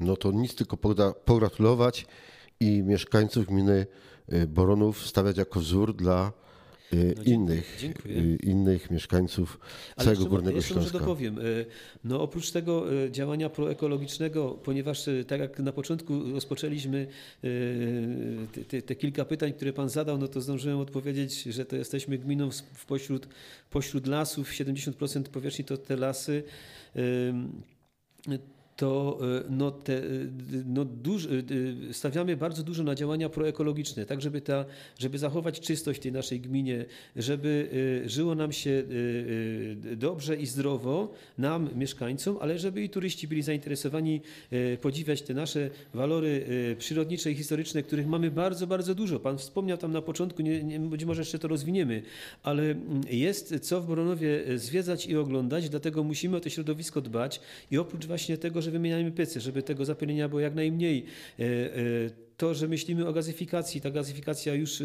No 0.00 0.16
to 0.16 0.32
nic 0.32 0.54
tylko 0.54 0.76
pogratulować 1.24 2.06
i 2.60 2.82
mieszkańców 2.82 3.46
gminy 3.46 3.86
y, 4.32 4.46
Boronów 4.46 5.06
stawiać 5.06 5.36
jako 5.36 5.60
wzór 5.60 5.96
dla 5.96 6.43
y, 6.92 7.14
innych, 7.24 7.76
dziękuję. 7.80 8.16
y, 8.16 8.36
innych 8.42 8.90
mieszkańców 8.90 9.58
Ale 9.96 10.04
całego 10.04 10.10
jeszcze, 10.20 10.30
Górnego 10.30 10.56
jeszcze 10.56 10.74
może 10.74 10.88
Śląska. 10.90 10.98
dopowiem. 11.06 11.38
y, 11.38 11.66
No 12.04 12.20
oprócz 12.22 12.50
tego 12.50 12.84
działania 13.10 13.50
proekologicznego, 13.50 14.50
ponieważ 14.50 15.04
tak 15.26 15.40
jak 15.40 15.58
na 15.58 15.72
początku 15.72 16.32
rozpoczęliśmy 16.32 17.06
te, 18.52 18.64
te, 18.64 18.82
te 18.82 18.94
kilka 18.94 19.24
pytań, 19.24 19.52
które 19.52 19.72
Pan 19.72 19.88
zadał, 19.88 20.18
no 20.18 20.28
to 20.28 20.40
zdążyłem 20.40 20.78
odpowiedzieć, 20.78 21.42
że 21.42 21.64
to 21.64 21.76
jesteśmy 21.76 22.18
gminą 22.18 22.50
w 22.74 22.86
pośród, 22.86 23.28
pośród 23.70 24.06
lasów, 24.06 24.50
70% 24.52 25.22
powierzchni 25.22 25.64
to 25.64 25.76
te 25.76 25.96
lasy. 25.96 26.42
To 28.76 29.18
y, 29.40 29.44
no, 29.50 29.70
te, 29.70 29.92
y, 29.92 30.30
no, 30.66 30.84
duż, 30.84 31.24
y, 31.24 31.44
stawiamy 31.92 32.36
bardzo 32.36 32.62
dużo 32.62 32.82
na 32.82 32.94
działania 32.94 33.28
proekologiczne, 33.28 34.06
tak 34.06 34.20
żeby, 34.20 34.40
ta, 34.40 34.64
żeby 34.98 35.18
zachować 35.18 35.60
czystość 35.60 36.00
tej 36.00 36.12
naszej 36.12 36.40
gminie, 36.40 36.84
żeby 37.16 37.70
żyło 38.06 38.34
nam 38.34 38.52
się 38.52 38.82
dobrze 39.96 40.36
i 40.36 40.46
zdrowo, 40.46 41.12
nam, 41.38 41.68
mieszkańcom, 41.74 42.38
ale 42.40 42.58
żeby 42.58 42.82
i 42.82 42.88
turyści 42.88 43.28
byli 43.28 43.42
zainteresowani 43.42 44.20
podziwiać 44.80 45.22
te 45.22 45.34
nasze 45.34 45.70
walory 45.94 46.46
przyrodnicze 46.78 47.30
i 47.30 47.34
historyczne, 47.34 47.82
których 47.82 48.06
mamy 48.06 48.30
bardzo, 48.30 48.66
bardzo 48.66 48.94
dużo. 48.94 49.20
Pan 49.20 49.38
wspomniał 49.38 49.78
tam 49.78 49.92
na 49.92 50.02
początku, 50.02 50.42
nie, 50.42 50.64
nie, 50.64 50.80
być 50.80 51.04
może 51.04 51.20
jeszcze 51.20 51.38
to 51.38 51.48
rozwiniemy, 51.48 52.02
ale 52.42 52.62
mm, 52.62 53.00
jest 53.10 53.54
co 53.60 53.80
w 53.80 53.86
Boronowie 53.86 54.58
zwiedzać 54.58 55.06
i 55.06 55.16
oglądać, 55.16 55.68
dlatego 55.68 56.04
musimy 56.04 56.36
o 56.36 56.40
to 56.40 56.50
środowisko 56.50 57.00
dbać 57.00 57.40
i 57.70 57.78
oprócz 57.78 58.06
właśnie 58.06 58.38
tego, 58.38 58.62
że 58.64 58.70
wymieniamy 58.70 59.10
pycy, 59.12 59.40
żeby 59.40 59.62
tego 59.62 59.84
zapylenia 59.84 60.28
było 60.28 60.40
jak 60.40 60.54
najmniej, 60.54 61.04
e, 61.38 61.42
e, 61.42 61.46
to, 62.36 62.54
że 62.54 62.68
myślimy 62.68 63.08
o 63.08 63.12
gazyfikacji, 63.12 63.80
ta 63.80 63.90
gazyfikacja 63.90 64.54
już 64.54 64.80
e, 64.80 64.84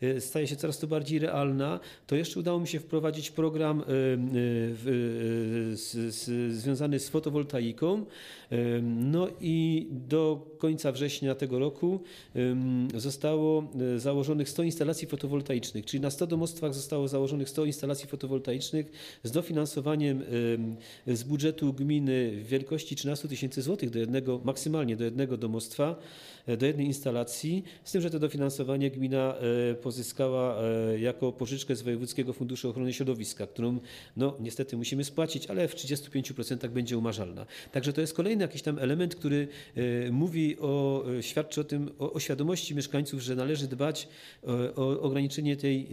e, 0.00 0.20
staje 0.20 0.46
się 0.46 0.56
coraz 0.56 0.78
to 0.78 0.86
bardziej 0.86 1.18
realna, 1.18 1.80
to 2.06 2.16
jeszcze 2.16 2.40
udało 2.40 2.60
mi 2.60 2.68
się 2.68 2.80
wprowadzić 2.80 3.30
program 3.30 3.82
z, 5.72 6.20
związany 6.50 6.98
z 6.98 7.08
fotowoltaiką. 7.08 8.06
No 8.82 9.28
i 9.40 9.86
do 9.90 10.46
końca 10.58 10.92
września 10.92 11.34
tego 11.34 11.58
roku 11.58 12.00
zostało 12.94 13.68
założonych 13.96 14.48
100 14.48 14.62
instalacji 14.62 15.08
fotowoltaicznych, 15.08 15.86
czyli 15.86 16.00
na 16.00 16.10
100 16.10 16.26
domostwach 16.26 16.74
zostało 16.74 17.08
założonych 17.08 17.48
100 17.48 17.64
instalacji 17.64 18.08
fotowoltaicznych 18.08 18.92
z 19.22 19.30
dofinansowaniem 19.30 20.22
em, 21.06 21.16
z 21.16 21.22
budżetu 21.22 21.72
gminy 21.72 22.30
w 22.30 22.46
wielkości 22.46 22.96
13 22.96 23.28
tysięcy 23.28 23.62
złotych 23.62 23.90
do 23.90 23.98
jednego, 23.98 24.40
maksymalnie 24.44 24.96
do 24.96 25.04
jednego 25.04 25.36
domostwa, 25.36 25.96
do 26.58 26.66
jednej 26.66 26.86
instalacji, 26.86 27.64
z 27.84 27.92
tym, 27.92 28.02
że 28.02 28.10
to 28.10 28.18
dofinansowanie 28.18 28.90
gmina 28.90 29.34
e, 29.70 29.74
pozyskała 29.74 30.56
e, 30.62 31.00
jako 31.00 31.32
pożyczkę 31.32 31.76
z 31.76 31.82
Wojewódzkiego 31.82 32.32
Funduszu 32.32 32.70
Ochrony 32.70 32.92
Środowiska, 32.92 33.46
którą 33.46 33.78
no 34.16 34.36
niestety 34.40 34.76
musimy 34.76 35.04
spłacić, 35.04 35.46
ale 35.46 35.68
w 35.68 35.74
35% 35.74 36.68
będzie 36.68 36.98
umarzalna. 36.98 37.46
Także 37.72 37.92
to 37.92 38.00
jest 38.00 38.14
kolejny 38.14 38.42
jakiś 38.42 38.62
tam 38.62 38.78
element, 38.78 39.14
który 39.14 39.48
e, 39.76 40.10
mówi 40.10 40.58
o, 40.58 41.04
świadczy 41.20 41.60
o 41.60 41.64
tym, 41.64 41.90
o, 41.98 42.12
o 42.12 42.20
świadomości 42.20 42.74
mieszkańców, 42.74 43.20
że 43.20 43.36
należy 43.36 43.68
dbać 43.68 44.08
o, 44.76 44.82
o 44.82 45.00
ograniczenie 45.00 45.56
tej 45.56 45.88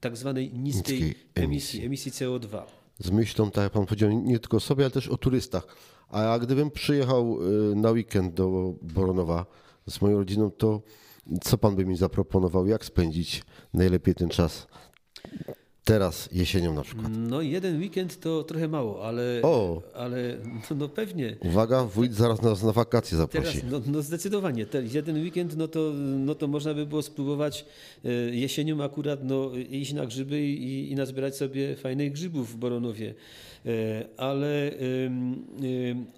tak 0.00 0.16
zwanej 0.16 0.52
niskiej 0.52 1.02
Niskiej 1.02 1.14
emisji, 1.34 1.84
emisji 1.84 2.12
CO2. 2.12 2.62
z 2.98 3.10
myślą, 3.10 3.50
tak 3.50 3.64
jak 3.64 3.72
pan 3.72 3.86
powiedział, 3.86 4.10
nie 4.10 4.38
tylko 4.38 4.56
o 4.56 4.60
sobie, 4.60 4.84
ale 4.84 4.90
też 4.90 5.08
o 5.08 5.16
turystach. 5.16 5.95
A 6.10 6.38
gdybym 6.38 6.70
przyjechał 6.70 7.38
y, 7.72 7.76
na 7.76 7.90
weekend 7.90 8.34
do 8.34 8.74
Boronowa 8.82 9.46
z 9.88 10.00
moją 10.00 10.18
rodziną, 10.18 10.50
to 10.50 10.82
co 11.42 11.58
pan 11.58 11.76
by 11.76 11.84
mi 11.84 11.96
zaproponował? 11.96 12.66
Jak 12.66 12.84
spędzić 12.84 13.42
najlepiej 13.74 14.14
ten 14.14 14.28
czas? 14.28 14.66
Teraz, 15.86 16.28
jesienią 16.32 16.74
na 16.74 16.82
przykład. 16.82 17.06
No 17.18 17.42
jeden 17.42 17.78
weekend 17.80 18.20
to 18.20 18.44
trochę 18.44 18.68
mało, 18.68 19.04
ale, 19.04 19.40
O! 19.42 19.82
ale 19.94 20.36
no, 20.70 20.76
no 20.76 20.88
pewnie. 20.88 21.36
Uwaga, 21.40 21.84
wójt 21.84 22.14
zaraz 22.14 22.42
nas 22.42 22.62
na 22.62 22.72
wakacje 22.72 23.18
Teraz, 23.18 23.32
zaprosi. 23.32 23.66
no, 23.70 23.80
no 23.86 24.02
zdecydowanie, 24.02 24.66
ten 24.66 24.88
jeden 24.92 25.22
weekend, 25.22 25.56
no 25.56 25.68
to, 25.68 25.92
no 25.96 26.34
to 26.34 26.48
można 26.48 26.74
by 26.74 26.86
było 26.86 27.02
spróbować 27.02 27.64
e, 28.04 28.10
jesienią 28.36 28.84
akurat 28.84 29.24
no, 29.24 29.50
iść 29.70 29.92
na 29.92 30.06
grzyby 30.06 30.40
i, 30.42 30.92
i 30.92 30.94
nazbierać 30.94 31.36
sobie 31.36 31.76
fajnych 31.76 32.12
grzybów 32.12 32.52
w 32.52 32.56
Boronowie. 32.56 33.14
E, 33.66 34.04
Ale, 34.16 34.70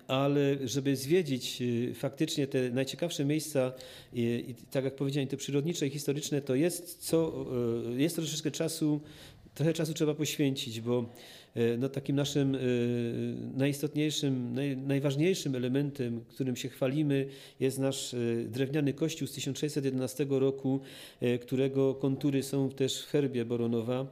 ale 0.08 0.56
żeby 0.64 0.96
zwiedzić 0.96 1.62
e, 1.90 1.94
faktycznie 1.94 2.46
te 2.46 2.70
najciekawsze 2.70 3.24
miejsca, 3.24 3.72
i, 4.12 4.44
i 4.48 4.54
tak 4.70 4.84
jak 4.84 4.96
powiedziałem, 4.96 5.28
te 5.28 5.36
przyrodnicze 5.36 5.86
i 5.86 5.90
historyczne, 5.90 6.40
to 6.40 6.54
jest, 6.54 6.98
co, 6.98 7.46
jest 7.96 8.16
troszeczkę 8.16 8.50
czasu, 8.50 9.00
trochę 9.58 9.72
czasu 9.72 9.94
trzeba 9.94 10.14
poświęcić, 10.14 10.80
bo 10.80 11.04
e, 11.54 11.76
no, 11.76 11.88
takim 11.88 12.16
naszym 12.16 12.54
e, 12.54 12.58
najistotniejszym, 13.56 14.54
naj, 14.54 14.76
najważniejszym 14.76 15.54
elementem, 15.54 16.20
którym 16.28 16.56
się 16.56 16.68
chwalimy, 16.68 17.26
jest 17.60 17.78
nasz 17.78 18.14
e, 18.14 18.18
drewniany 18.48 18.92
kościół 18.92 19.28
z 19.28 19.32
1611 19.32 20.26
roku, 20.30 20.80
którego 21.40 21.94
kontury 21.94 22.42
są 22.42 22.70
też 22.70 23.02
w 23.02 23.06
herbie 23.06 23.44
Boronowa. 23.44 24.06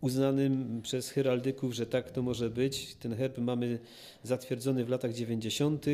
Uznanym 0.00 0.80
przez 0.82 1.10
heraldyków, 1.10 1.74
że 1.74 1.86
tak 1.86 2.10
to 2.10 2.22
może 2.22 2.50
być. 2.50 2.94
Ten 2.94 3.16
herb 3.16 3.38
mamy 3.38 3.78
zatwierdzony 4.22 4.84
w 4.84 4.88
latach 4.88 5.12
90., 5.12 5.86
e, 5.88 5.90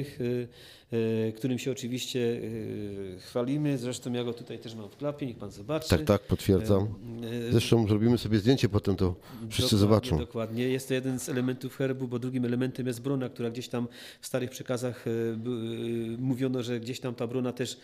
e, 1.29 1.33
którym 1.33 1.59
się 1.59 1.73
oczywiście 1.73 2.40
e, 3.16 3.19
chwalimy. 3.19 3.79
Zresztą 3.79 4.12
ja 4.12 4.25
go 4.25 4.33
tutaj 4.33 4.59
też 4.59 4.75
mam 4.75 4.88
w 4.88 4.97
klapie, 4.97 5.27
niech 5.27 5.37
pan 5.37 5.51
zobaczy. 5.51 5.88
Tak, 5.88 6.05
tak, 6.05 6.23
potwierdzam. 6.23 6.88
Zresztą 7.51 7.88
zrobimy 7.88 8.19
sobie 8.19 8.38
zdjęcie 8.38 8.69
potem, 8.69 8.97
to 8.97 9.14
wszyscy 9.49 9.77
Dokładnie, 9.77 9.79
zobaczą. 9.79 10.19
Dokładnie. 10.19 10.69
Jest 10.69 10.88
to 10.88 10.95
jeden 10.95 11.19
z 11.19 11.29
elementów 11.29 11.77
herbu, 11.77 12.09
bo 12.09 12.19
drugim 12.19 12.45
elementem 12.45 12.87
jest 12.87 13.03
brona, 13.03 13.29
która 13.29 13.51
gdzieś 13.51 13.69
tam 13.69 13.88
w 14.21 14.27
starych 14.27 14.51
przekazach 14.51 15.05
mówiono, 16.19 16.62
że 16.62 16.81
gdzieś 16.81 17.01
tam 17.01 17.14
ta 17.14 17.27
brona 17.27 17.53
też 17.53 17.77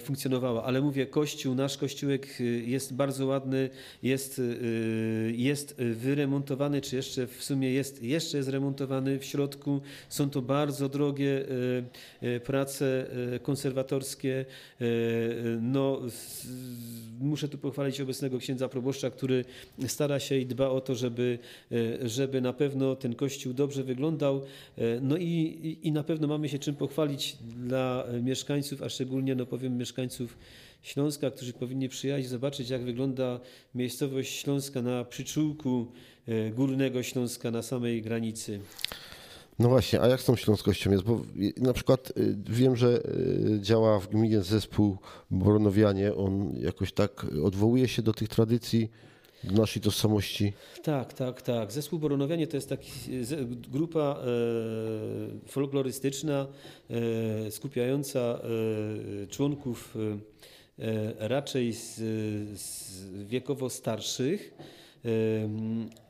funkcjonowała. 0.00 0.64
Ale 0.64 0.80
mówię, 0.80 1.06
kościół, 1.06 1.54
nasz 1.54 1.76
kościółek 1.76 2.38
jest 2.64 2.94
bardzo 2.94 3.26
ładny, 3.26 3.70
jest, 4.02 4.38
e, 4.38 5.32
jest 5.64 5.98
wyremontowany, 5.98 6.80
czy 6.80 6.96
jeszcze 6.96 7.26
w 7.26 7.44
sumie 7.44 7.72
jest, 7.72 8.02
jeszcze 8.02 8.36
jest 8.36 8.48
remontowany 8.48 9.18
w 9.18 9.24
środku. 9.24 9.80
Są 10.08 10.30
to 10.30 10.42
bardzo 10.42 10.88
drogie 10.88 11.44
e, 12.22 12.34
e, 12.36 12.40
prace 12.40 13.06
konserwatorskie. 13.42 14.44
No, 15.60 16.00
muszę 17.20 17.48
tu 17.48 17.58
pochwalić 17.58 18.00
obecnego 18.00 18.38
księdza 18.38 18.68
proboszcza, 18.68 19.10
który 19.10 19.44
stara 19.86 20.20
się 20.20 20.36
i 20.38 20.46
dba 20.46 20.68
o 20.68 20.80
to, 20.80 20.94
żeby, 20.94 21.38
żeby 22.02 22.40
na 22.40 22.52
pewno 22.52 22.96
ten 22.96 23.14
kościół 23.14 23.52
dobrze 23.52 23.84
wyglądał. 23.84 24.42
No 25.00 25.16
i, 25.16 25.24
i- 25.24 25.88
i 25.88 25.92
na 25.92 26.02
pewno 26.04 26.26
mamy 26.28 26.48
się 26.48 26.58
czym 26.58 26.74
pochwalić 26.76 27.36
dla 27.66 28.04
mieszkańców, 28.22 28.82
a 28.82 28.88
szczególnie, 28.88 29.34
no 29.34 29.46
powiem, 29.46 29.76
mieszkańców 29.78 30.36
Śląska, 30.84 31.30
którzy 31.30 31.52
powinni 31.52 31.88
przyjechać 31.88 32.24
i 32.24 32.28
zobaczyć, 32.28 32.70
jak 32.70 32.84
wygląda 32.84 33.40
miejscowość 33.74 34.40
Śląska 34.40 34.82
na 34.82 35.04
przyczółku 35.04 35.86
e, 36.26 36.50
Górnego 36.50 37.02
Śląska 37.02 37.50
na 37.50 37.62
samej 37.62 38.02
granicy. 38.02 38.60
No 39.58 39.68
właśnie, 39.68 40.00
a 40.00 40.08
jak 40.08 40.20
z 40.20 40.24
tą 40.24 40.36
śląskością 40.36 40.90
jest? 40.90 41.04
Bo 41.04 41.22
y, 41.36 41.52
na 41.56 41.72
przykład 41.72 42.12
y, 42.18 42.36
wiem, 42.50 42.76
że 42.76 43.02
działa 43.60 44.00
w 44.00 44.08
gminie 44.08 44.40
zespół 44.40 44.96
Boronowianie. 45.30 46.14
On 46.14 46.52
jakoś 46.60 46.92
tak 46.92 47.26
odwołuje 47.42 47.88
się 47.88 48.02
do 48.02 48.12
tych 48.12 48.28
tradycji, 48.28 48.90
do 49.44 49.60
naszej 49.60 49.82
tożsamości. 49.82 50.52
Tak, 50.82 51.12
tak, 51.12 51.42
tak. 51.42 51.72
Zespół 51.72 51.98
Boronowianie 51.98 52.46
to 52.46 52.56
jest 52.56 52.68
taki 52.68 52.90
grupa 53.70 54.18
e, 55.46 55.48
folklorystyczna 55.48 56.46
e, 56.90 57.50
skupiająca 57.50 58.20
e, 58.20 59.26
członków 59.26 59.96
e, 59.96 60.00
e, 60.00 60.18
raczej 61.18 61.72
z, 61.72 61.94
z 62.60 63.02
wiekowo 63.24 63.70
starszych, 63.70 64.54
e, 65.04 65.08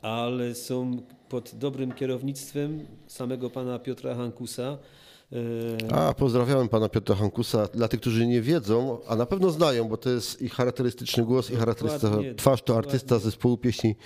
ale 0.03 0.55
są 0.55 1.03
pod 1.29 1.51
dobrym 1.55 1.93
kierownictwem 1.93 2.87
samego 3.07 3.51
pana 3.51 3.79
Piotra 3.79 4.15
Hankusa. 4.15 4.79
E, 5.33 5.93
A, 5.93 6.15
pozdrawiałem 6.15 6.69
pana 6.69 6.89
Piotra 6.89 7.17
Hankusa. 7.17 7.67
Dla 7.75 7.89
tych, 7.89 8.01
którzy 8.01 8.27
nie 8.27 8.43
wiedzą, 8.43 8.99
a 9.09 9.17
na 9.17 9.27
pewno 9.27 9.51
znają, 9.51 9.89
bo 9.89 9.97
to 9.97 10.11
jest 10.11 10.43
i 10.43 10.49
charakterystyczny 10.49 11.25
głos, 11.25 11.51
i 11.51 11.57
charakterystyczna 11.57 12.09
Dokładnie, 12.09 12.35
twarz, 12.35 12.63
to 12.63 12.77
artysta 12.77 13.19
zespołu 13.19 13.59
pieśni 13.59 13.97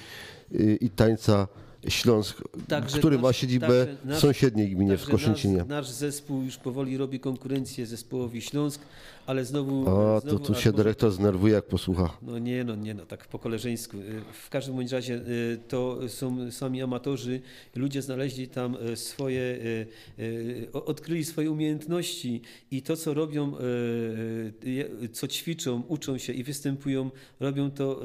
y, 0.54 0.78
i 0.80 0.90
tańca 0.90 1.48
Śląsk, 1.88 2.42
Także 2.68 2.98
który 2.98 3.16
nasz- 3.16 3.22
ma 3.22 3.32
siedzibę 3.32 3.86
w 4.04 4.18
sąsiedniej 4.18 4.70
gminie, 4.70 4.96
w 4.96 5.00
Także 5.00 5.12
Koszęcinie. 5.12 5.56
Nasz, 5.56 5.68
nasz 5.68 5.90
zespół 5.90 6.42
już 6.42 6.56
powoli 6.56 6.96
robi 6.96 7.20
konkurencję 7.20 7.86
zespołowi 7.86 8.40
Śląsk, 8.40 8.80
ale 9.28 9.44
znowu... 9.44 9.84
To 9.84 10.20
znowu 10.20 10.38
tu 10.38 10.52
aż 10.52 10.58
się 10.64 10.70
może- 10.70 10.82
dyrektor 10.82 11.10
zdenerwuje, 11.12 11.54
jak 11.54 11.64
posłucha. 11.66 12.18
No 12.22 12.38
nie, 12.38 12.64
no 12.64 12.74
nie, 12.74 12.94
no 12.94 13.06
tak 13.06 13.26
po 13.28 13.38
koleżeńsku. 13.38 13.96
Y, 13.96 14.20
W 14.32 14.48
każdym 14.50 14.76
bądź 14.76 14.92
razie 14.92 15.14
y, 15.14 15.58
to 15.68 15.98
są 16.08 16.50
sami 16.50 16.82
amatorzy, 16.82 17.40
ludzie 17.76 18.02
znaleźli 18.02 18.48
tam 18.48 18.76
y, 18.92 18.96
swoje, 18.96 19.58
odkryli 20.72 21.24
swoje 21.24 21.50
umiejętności 21.50 22.40
i 22.70 22.82
to, 22.82 22.96
co 22.96 23.14
robią, 23.14 23.52
co 25.12 25.28
ćwiczą, 25.28 25.82
uczą 25.88 26.18
się 26.18 26.32
i 26.32 26.44
występują, 26.44 27.10
robią 27.40 27.70
to 27.70 28.00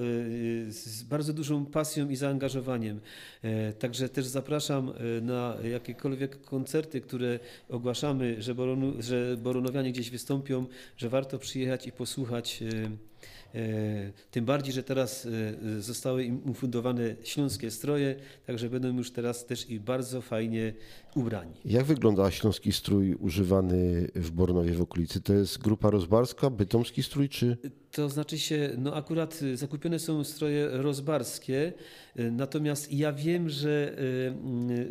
z 0.69 1.03
bardzo 1.03 1.33
dużą 1.33 1.65
pasją 1.65 2.09
i 2.09 2.15
zaangażowaniem. 2.15 2.99
E, 3.43 3.73
Także 3.73 4.09
też 4.09 4.25
zapraszam 4.25 4.91
na 5.21 5.57
jakiekolwiek 5.71 6.41
koncerty, 6.41 7.01
które 7.01 7.39
ogłaszamy, 7.69 8.41
że, 8.41 8.55
Boronu, 8.55 8.93
że 8.99 9.37
Boronowianie 9.43 9.91
gdzieś 9.91 10.09
wystąpią, 10.09 10.65
że 10.97 11.09
warto 11.13 11.39
przyjechać 11.39 11.87
i 11.87 11.91
posłuchać. 11.91 12.61
y, 12.61 13.13
E, 13.55 14.11
Tym 14.31 14.45
bardziej, 14.45 14.73
że 14.73 14.83
teraz 14.83 15.25
e, 15.25 15.81
zostały 15.81 16.23
im 16.23 16.49
ufundowane 16.49 17.15
śląskie 17.23 17.71
stroje, 17.71 18.15
także 18.47 18.69
będą 18.69 18.97
już 18.97 19.11
teraz 19.11 19.45
też 19.45 19.69
i 19.69 19.79
bardzo 19.79 20.21
fajnie 20.21 20.73
ubrani. 21.15 21.53
Jak 21.65 21.85
wygląda 21.85 22.31
śląski 22.31 22.71
strój 22.71 23.15
używany 23.15 24.07
w 24.15 24.31
Bornowie 24.31 24.73
w 24.73 24.81
okolicy? 24.81 25.21
To 25.21 25.33
jest 25.33 25.57
grupa 25.57 25.89
rozbarska, 25.89 26.49
bytomski 26.49 27.03
strój, 27.03 27.29
czy... 27.29 27.57
To 27.91 28.09
znaczy 28.09 28.39
się, 28.39 28.69
no 28.77 28.95
akurat 28.95 29.39
zakupione 29.53 29.99
są 29.99 30.23
stroje 30.23 30.69
rozbarskie, 30.71 31.73
natomiast 32.15 32.93
ja 32.93 33.13
wiem, 33.13 33.49
że, 33.49 33.95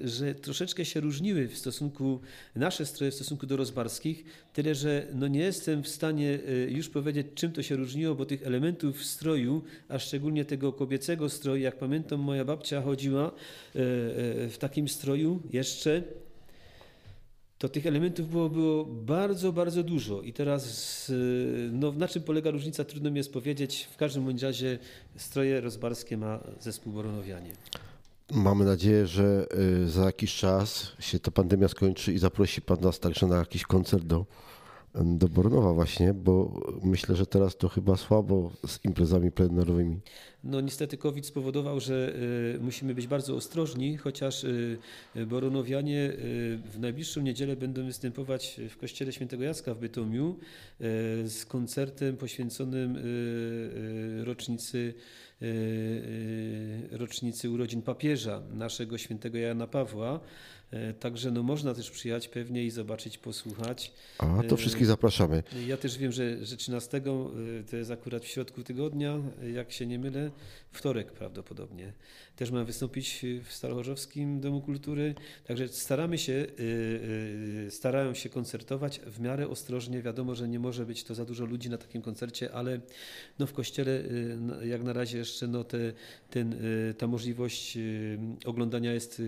y, 0.05 0.09
że 0.09 0.35
troszeczkę 0.35 0.85
się 0.85 1.01
różniły 1.01 1.49
w 1.49 1.59
stosunku, 1.59 2.21
nasze 2.57 2.87
stroje 2.87 3.11
w 3.11 3.15
stosunku 3.15 3.47
do 3.47 3.57
rozbarskich, 3.57 4.25
tyle 4.53 4.75
że 4.75 5.07
no 5.15 5.29
nie 5.29 5.41
jestem 5.41 5.83
w 5.83 5.89
stanie 5.89 6.39
y, 6.49 6.71
już 6.71 6.89
powiedzieć, 6.89 7.27
czym 7.35 7.53
to 7.53 7.63
się 7.63 7.77
różniło, 7.77 8.15
bo 8.15 8.25
tych 8.25 8.47
elementów 8.47 8.99
w 8.99 9.05
stroju, 9.05 9.63
a 9.89 9.99
szczególnie 9.99 10.45
tego 10.45 10.73
kobiecego 10.73 11.29
stroju, 11.29 11.63
jak 11.63 11.79
pamiętam, 11.79 12.21
moja 12.21 12.45
babcia 12.45 12.83
chodziła 12.83 13.29
y, 13.29 13.33
w 14.49 14.57
takim 14.59 14.89
stroju 14.89 15.43
jeszcze, 15.53 16.03
to 17.63 17.69
tych 17.69 17.87
elementów 17.87 18.31
było, 18.31 18.49
było 18.49 18.85
bardzo, 18.85 19.53
bardzo 19.53 19.83
dużo. 19.83 20.23
I 20.23 20.33
teraz 20.33 21.11
y, 21.11 21.71
no, 21.73 21.93
na 21.93 22.09
czym 22.09 22.23
polega 22.23 22.51
różnica, 22.51 22.85
trudno 22.85 23.11
mi 23.11 23.17
jest 23.17 23.33
powiedzieć. 23.33 23.89
W 23.93 23.97
każdym 23.97 24.25
bądź 24.25 24.43
razie 24.43 24.79
stroje 25.17 25.61
rozbarskie 25.61 26.17
ma 26.17 26.41
zespół 26.61 26.93
Boronowianie. 26.93 27.51
Mamy 28.33 28.65
nadzieję, 28.65 29.07
że 29.07 29.47
y, 29.85 29.89
za 29.91 30.05
jakiś 30.05 30.35
czas 30.35 30.93
się 30.99 31.19
ta 31.19 31.31
pandemia 31.31 31.69
skończy 31.69 32.13
i 32.13 32.19
zaprosi 32.19 32.63
Pan 32.63 32.81
nas 32.81 33.01
także 33.01 33.27
na 33.27 33.37
jakiś 33.37 33.63
koncert 33.63 34.05
do, 34.05 34.27
do 34.95 35.29
Bornowa 35.29 35.73
właśnie, 35.73 36.15
bo 36.15 36.61
myślę, 36.83 37.17
że 37.17 37.27
teraz 37.27 37.57
to 37.57 37.69
chyba 37.69 37.97
słabo 37.97 38.51
z 38.67 38.85
imprezami 38.85 39.33
plenerowymi. 39.33 40.01
No 40.45 40.61
niestety 40.61 40.97
COVID 40.97 41.27
spowodował, 41.27 41.81
że 41.81 42.15
y, 42.57 42.61
musimy 42.61 42.95
być 42.95 43.07
bardzo 43.07 43.37
ostrożni, 43.37 43.97
chociaż 43.97 44.45
y, 44.45 44.79
y, 45.17 45.27
Boronowianie 45.27 46.13
w 46.65 46.77
najbliższą 46.79 47.21
niedzielę 47.21 47.57
będą 47.57 47.87
występować 47.87 48.61
w 48.69 48.77
kościele 48.77 49.13
świętego 49.13 49.45
Jacka 49.45 49.75
w 49.75 49.79
Bytomiu 49.79 50.39
z 51.25 51.45
koncertem 51.49 52.17
poświęconym 52.17 52.99
rocznicy 54.25 54.95
rocznicy 56.91 57.51
urodzin 57.51 57.83
papieża 57.83 58.43
naszego 58.53 58.99
świętego 58.99 59.39
Jana 59.39 59.67
Pawła. 59.67 60.21
Także 61.01 61.31
no 61.31 61.43
można 61.43 61.75
też 61.75 61.91
przyjechać 61.91 62.29
pewnie 62.29 62.65
i 62.65 62.71
zobaczyć, 62.71 63.19
posłuchać. 63.19 63.93
A 64.19 64.43
to 64.49 64.57
wszystkich 64.57 64.87
zapraszamy. 64.87 65.43
ja 65.67 65.77
też 65.77 65.99
wiem, 65.99 66.13
że, 66.13 66.45
że 66.45 66.57
13 66.57 66.97
y, 66.97 67.03
to 67.71 67.77
jest 67.77 67.91
akurat 67.91 68.25
w 68.25 68.27
środku 68.27 68.63
tygodnia, 68.63 69.19
jak 69.55 69.73
się 69.73 69.87
nie 69.87 69.99
mylę, 69.99 70.31
wtorek 70.73 71.13
prawdopodobnie. 71.13 71.93
Też 72.37 72.51
mam 72.51 72.65
wystąpić 72.65 73.27
w 73.45 73.53
Starochorzowskim 73.53 74.41
Domu 74.41 74.61
Kultury, 74.61 75.15
także 75.45 75.69
staramy 75.69 76.19
się, 76.19 76.33
y, 76.33 76.47
y, 77.67 77.71
starają 77.71 78.15
się 78.15 78.29
koncertować 78.29 79.01
w 79.07 79.21
miarę 79.21 79.49
ostrożnie. 79.49 80.03
Wiadomo, 80.03 80.35
że 80.35 80.49
nie 80.49 80.59
może 80.59 80.87
być 80.87 81.05
to 81.05 81.15
za 81.15 81.25
dużo 81.25 81.45
ludzi 81.45 81.71
na 81.71 81.79
takim 81.79 82.03
koncercie, 82.03 82.53
ale 82.53 82.81
no 83.39 83.47
w 83.47 83.53
kościele 83.53 83.91
y, 84.63 84.67
jak 84.67 84.83
na 84.83 84.93
razie 84.93 85.19
jeszcze 85.19 85.47
no 85.47 85.65
te, 85.65 85.93
ten, 86.31 86.57
ta 86.99 87.07
możliwość 87.07 87.79
oglądania 88.45 88.93
jest, 88.93 89.23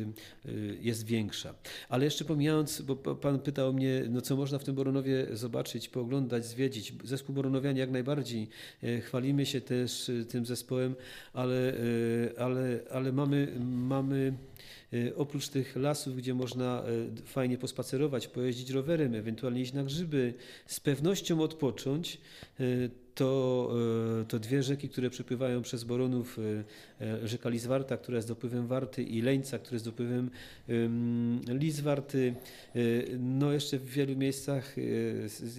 jest 0.80 1.06
większa. 1.06 1.54
Ale 1.88 2.04
jeszcze 2.04 2.24
pomijając, 2.24 2.82
bo 2.82 2.96
pa- 2.96 3.14
pan 3.14 3.38
pytał 3.38 3.72
mnie, 3.72 4.04
no 4.10 4.20
co 4.20 4.36
można 4.36 4.58
w 4.58 4.64
tym 4.64 4.74
Boronowie 4.74 5.26
zobaczyć, 5.32 5.88
pooglądać, 5.88 6.46
zwiedzić. 6.46 6.92
Zespół 7.04 7.34
Boronowianie 7.34 7.80
jak 7.80 7.90
najbardziej. 7.90 8.48
Chwalimy 9.00 9.46
się 9.46 9.60
też 9.60 10.10
tym 10.28 10.46
zespołem, 10.46 10.94
ale, 11.32 11.74
ale, 12.38 12.80
ale 12.94 13.12
mamy, 13.12 13.52
mamy 13.60 14.32
e, 14.92 15.16
oprócz 15.16 15.48
tych 15.48 15.76
lasów, 15.76 16.16
gdzie 16.16 16.34
można 16.34 16.82
e, 16.82 17.26
fajnie 17.26 17.58
pospacerować, 17.58 18.28
pojeździć 18.28 18.70
rowerem, 18.70 19.14
ewentualnie 19.14 19.60
iść 19.60 19.72
na 19.72 19.84
grzyby, 19.84 20.34
z 20.66 20.80
pewnością 20.80 21.40
odpocząć, 21.40 22.20
e, 22.60 22.64
to, 23.14 23.70
to 24.28 24.38
dwie 24.38 24.62
rzeki, 24.62 24.88
które 24.88 25.10
przepływają 25.10 25.62
przez 25.62 25.84
Boronów, 25.84 26.38
rzeka 27.24 27.48
Lizwarta, 27.48 27.96
która 27.96 28.16
jest 28.16 28.28
dopływem 28.28 28.66
Warty 28.66 29.02
i 29.02 29.22
Leńca, 29.22 29.58
który 29.58 29.74
jest 29.74 29.84
dopływem 29.84 30.30
em, 30.68 31.40
Lizwarty. 31.48 32.34
E, 32.74 32.78
No 33.18 33.52
jeszcze 33.52 33.78
w 33.78 33.84
wielu 33.90 34.16
miejscach 34.16 34.76
e, 34.78 34.82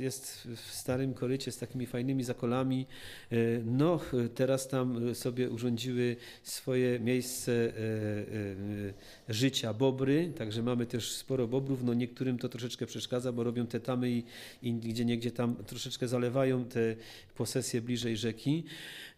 jest 0.03 0.47
w 0.55 0.71
starym 0.71 1.13
korycie 1.13 1.51
z 1.51 1.57
takimi 1.57 1.85
fajnymi 1.85 2.23
zakolami. 2.23 2.85
E, 3.31 3.35
No 3.65 3.99
e, 4.25 4.29
teraz 4.29 4.67
tam 4.67 5.09
e, 5.09 5.15
sobie 5.15 5.49
urządziły 5.49 6.15
swoje 6.43 6.99
miejsce 6.99 7.51
e, 7.51 7.69
e, 7.69 9.33
życia 9.33 9.73
bobry, 9.73 10.31
także 10.37 10.63
mamy 10.63 10.85
też 10.85 11.11
sporo 11.11 11.47
bobrów. 11.47 11.83
No 11.83 11.93
niektórym 11.93 12.37
to 12.37 12.49
troszeczkę 12.49 12.85
przeszkadza, 12.85 13.31
bo 13.31 13.43
robią 13.43 13.67
te 13.67 13.79
tamy 13.79 14.11
i, 14.11 14.23
i 14.63 14.73
gdzie 14.73 15.05
niegdzie 15.05 15.31
tam 15.31 15.55
troszeczkę 15.55 16.07
zalewają 16.07 16.65
te 16.65 16.95
posesje 17.35 17.81
bliżej 17.81 18.17
rzeki. 18.17 18.63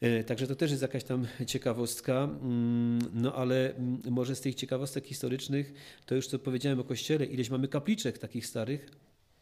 E, 0.02 0.24
Także 0.24 0.48
to 0.48 0.56
też 0.56 0.72
jest 0.72 0.82
jakaś 0.82 1.04
tam 1.04 1.28
ciekawostka, 1.46 2.17
Mm, 2.24 3.00
no 3.14 3.36
ale 3.36 3.76
mm, 3.76 4.02
może 4.10 4.36
z 4.36 4.42
tych 4.42 4.56
ciekawostek 4.56 5.06
historycznych, 5.06 5.74
to 6.06 6.16
już 6.16 6.28
co 6.28 6.40
powiedziałem 6.40 6.80
o 6.80 6.84
kościele, 6.84 7.26
ileś 7.26 7.50
mamy 7.50 7.68
kapliczek 7.68 8.18
takich 8.18 8.46
starych, 8.46 8.92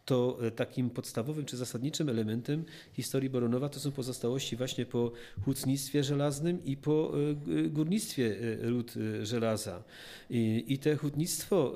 to 0.05 0.37
e, 0.41 0.51
takim 0.51 0.89
podstawowym 0.89 1.45
czy 1.45 1.57
zasadniczym 1.57 2.09
elementem 2.09 2.65
historii 2.93 3.29
Boronowa 3.29 3.69
to 3.69 3.79
są 3.79 3.91
pozostałości 3.91 4.55
właśnie 4.55 4.85
po 4.85 5.11
hutnictwie 5.45 6.03
żelaznym 6.03 6.65
i 6.65 6.77
po 6.77 7.13
e, 7.65 7.69
górnictwie 7.69 8.35
ród 8.61 8.93
e, 9.21 9.25
żelaza. 9.25 9.83
I, 10.29 10.63
i 10.67 10.79
te 10.79 10.95
hutnictwo, 10.95 11.75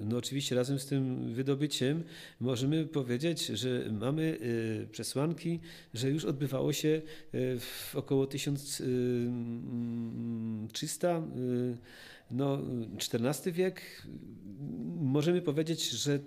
no 0.00 0.16
oczywiście 0.16 0.56
razem 0.56 0.78
z 0.78 0.86
tym 0.86 1.34
wydobyciem, 1.34 2.02
możemy 2.40 2.86
powiedzieć, 2.86 3.46
że 3.46 3.84
mamy 4.00 4.38
przesłanki, 4.92 5.60
że 5.94 6.10
już 6.10 6.24
odbywało 6.24 6.72
się 6.72 7.02
w 7.58 7.96
około 7.96 8.26
1300 8.26 11.08
e, 11.08 11.22
no, 12.30 12.58
XIV 13.12 13.52
wiek. 13.52 14.06
Możemy 14.96 15.42
powiedzieć, 15.42 15.90
że 15.90 16.18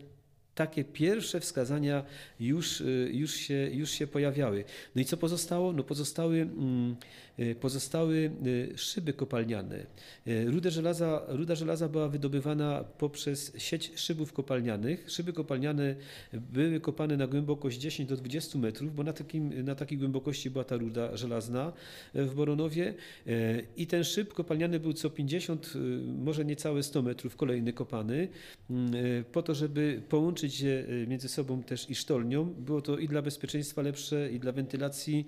takie 0.56 0.84
pierwsze 0.84 1.39
wskazania 1.39 2.04
już, 2.39 2.82
y, 2.82 3.10
już, 3.13 3.34
się, 3.34 3.70
już 3.74 3.89
się 3.89 4.08
pojawiały. 4.08 4.63
No 4.96 5.02
i 5.02 5.06
co 5.06 5.18
pozostało? 5.18 5.74
No 5.74 5.84
pozostały, 5.84 6.41
mm, 6.41 6.96
y, 7.39 7.56
pozostały 7.56 8.32
y, 8.46 8.74
szyby 8.76 9.13
kopalniane. 9.13 9.86
Rudę 10.46 10.72
żelaza, 10.72 11.22
ruda 11.28 11.56
żelaza 11.56 11.89
była 11.89 12.10
wydobywana 12.10 12.84
poprzez 12.98 13.54
sieć 13.58 13.91
szybów 13.96 14.34
kopalnianych. 14.34 15.12
Szyby 15.12 15.34
kopalniane 15.34 15.96
były 16.34 16.80
kopane 16.80 17.18
na 17.18 17.28
głębokość 17.28 17.80
10 17.80 18.10
do 18.10 18.18
20 18.18 18.60
metrów, 18.60 18.96
bo 18.96 19.04
na, 19.04 19.13
takim, 19.13 19.63
na 19.63 19.76
takiej 19.76 19.98
głębokości 19.98 20.50
była 20.50 20.63
ta 20.63 20.78
ruda 20.78 21.18
żelazna 21.18 21.74
y, 22.15 22.26
w 22.26 22.36
Boronowie. 22.36 22.94
Y, 23.28 23.65
I 23.78 23.88
ten 23.88 24.04
szyb 24.04 24.34
kopalniany 24.34 24.80
był 24.80 24.94
co 24.94 25.10
50, 25.10 25.74
y, 25.76 25.80
może 26.24 26.46
niecałe 26.46 26.84
100 26.84 27.02
metrów 27.02 27.36
kolejny 27.36 27.74
kopany, 27.74 28.28
mm, 28.70 28.96
y, 28.96 29.24
po 29.32 29.44
to, 29.44 29.56
żeby 29.56 30.02
połączyć 30.10 30.44
połączyć 30.45 30.62
je 30.62 31.08
między 31.08 31.29
sobą 31.29 31.63
też 31.63 31.89
i 31.89 31.95
sztolnią. 31.95 32.45
Było 32.45 32.81
to 32.81 32.97
i 32.97 33.08
dla 33.08 33.21
bezpieczeństwa 33.21 33.81
lepsze, 33.81 34.31
i 34.31 34.39
dla 34.39 34.51
wentylacji, 34.51 35.27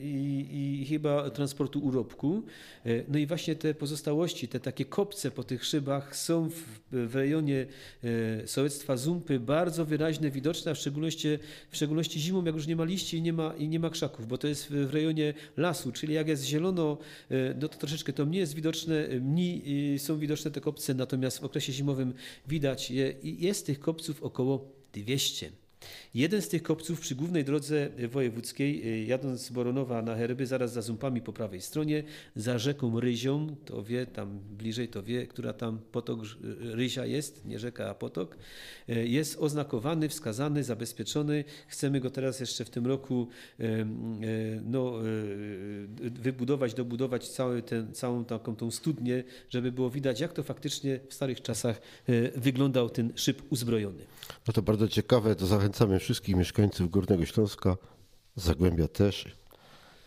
i, 0.00 0.78
i 0.82 0.86
chyba 0.86 1.30
transportu 1.30 1.80
urobku. 1.80 2.42
No 3.08 3.18
i 3.18 3.26
właśnie 3.26 3.56
te 3.56 3.74
pozostałości, 3.74 4.48
te 4.48 4.60
takie 4.60 4.84
kopce 4.84 5.30
po 5.30 5.44
tych 5.44 5.64
szybach 5.64 6.16
są 6.16 6.50
w, 6.50 6.54
w 6.92 7.14
rejonie 7.14 7.66
sołectwa 8.46 8.96
Zumpy 8.96 9.40
bardzo 9.40 9.84
wyraźne, 9.84 10.30
widoczne, 10.30 10.70
a 10.70 10.74
w 10.74 10.78
szczególności, 10.78 11.28
w 11.70 11.76
szczególności 11.76 12.20
zimą, 12.20 12.44
jak 12.44 12.54
już 12.54 12.66
nie 12.66 12.76
ma 12.76 12.84
liści 12.84 13.16
i 13.16 13.22
nie 13.22 13.32
ma, 13.32 13.54
i 13.58 13.68
nie 13.68 13.80
ma 13.80 13.90
krzaków, 13.90 14.28
bo 14.28 14.38
to 14.38 14.48
jest 14.48 14.68
w 14.70 14.94
rejonie 14.94 15.34
lasu, 15.56 15.92
czyli 15.92 16.14
jak 16.14 16.28
jest 16.28 16.44
zielono, 16.44 16.98
no 17.60 17.68
to 17.68 17.78
troszeczkę 17.78 18.12
to 18.12 18.26
mniej 18.26 18.40
jest 18.40 18.54
widoczne, 18.54 19.08
mniej 19.20 19.98
są 19.98 20.18
widoczne 20.18 20.50
te 20.50 20.60
kopce, 20.60 20.94
natomiast 20.94 21.38
w 21.38 21.44
okresie 21.44 21.72
zimowym 21.72 22.14
widać 22.48 22.90
je 22.90 23.14
i 23.22 23.44
jest 23.52 23.66
tych 23.66 23.80
kopców 23.80 24.22
około 24.22 24.72
200. 24.92 25.52
Jeden 26.14 26.42
z 26.42 26.48
tych 26.48 26.62
kopców 26.62 27.00
przy 27.00 27.14
głównej 27.14 27.44
drodze 27.44 27.88
wojewódzkiej, 28.08 29.02
y, 29.02 29.04
jadąc 29.04 29.40
z 29.40 29.50
Boronowa 29.50 30.02
na 30.02 30.16
Herby, 30.16 30.46
zaraz 30.46 30.72
za 30.72 30.82
Zumpami 30.82 31.20
po 31.20 31.32
prawej 31.32 31.60
stronie, 31.60 32.02
za 32.36 32.58
rzeką 32.58 33.00
Ryzią, 33.00 33.56
to 33.64 33.82
wie, 33.82 34.06
tam 34.06 34.38
bliżej 34.58 34.88
to 34.88 35.02
wie, 35.02 35.26
która 35.26 35.52
tam 35.52 35.78
potok 35.92 36.20
Ryzia 36.60 37.06
jest, 37.06 37.44
nie 37.44 37.58
rzeka, 37.58 37.90
a 37.90 37.94
potok, 37.94 38.36
jest 38.88 39.38
oznakowany, 39.38 40.08
wskazany, 40.08 40.64
zabezpieczony. 40.64 41.44
Chcemy 41.68 42.00
go 42.00 42.10
teraz 42.10 42.40
jeszcze 42.40 42.64
w 42.64 42.70
tym 42.70 42.86
roku 42.86 43.28
no, 44.64 44.92
wybudować, 46.00 46.74
dobudować 46.74 47.28
cały 47.28 47.62
ten, 47.62 47.94
całą 47.94 48.24
taką 48.24 48.56
tą 48.56 48.70
studnię, 48.70 49.24
żeby 49.50 49.72
było 49.72 49.90
widać, 49.90 50.20
jak 50.20 50.32
to 50.32 50.42
faktycznie 50.42 51.00
w 51.08 51.14
starych 51.14 51.42
czasach 51.42 51.80
wyglądał 52.36 52.90
ten 52.90 53.12
szyb 53.14 53.42
uzbrojony. 53.50 54.04
No 54.46 54.52
to 54.52 54.62
bardzo 54.62 54.88
ciekawe, 54.88 55.34
to 55.34 55.46
zachęcamy 55.46 55.98
wszystkich 55.98 56.36
mieszkańców 56.36 56.90
Górnego 56.90 57.26
Śląska, 57.26 57.76
Zagłębia 58.36 58.88
też 58.88 59.24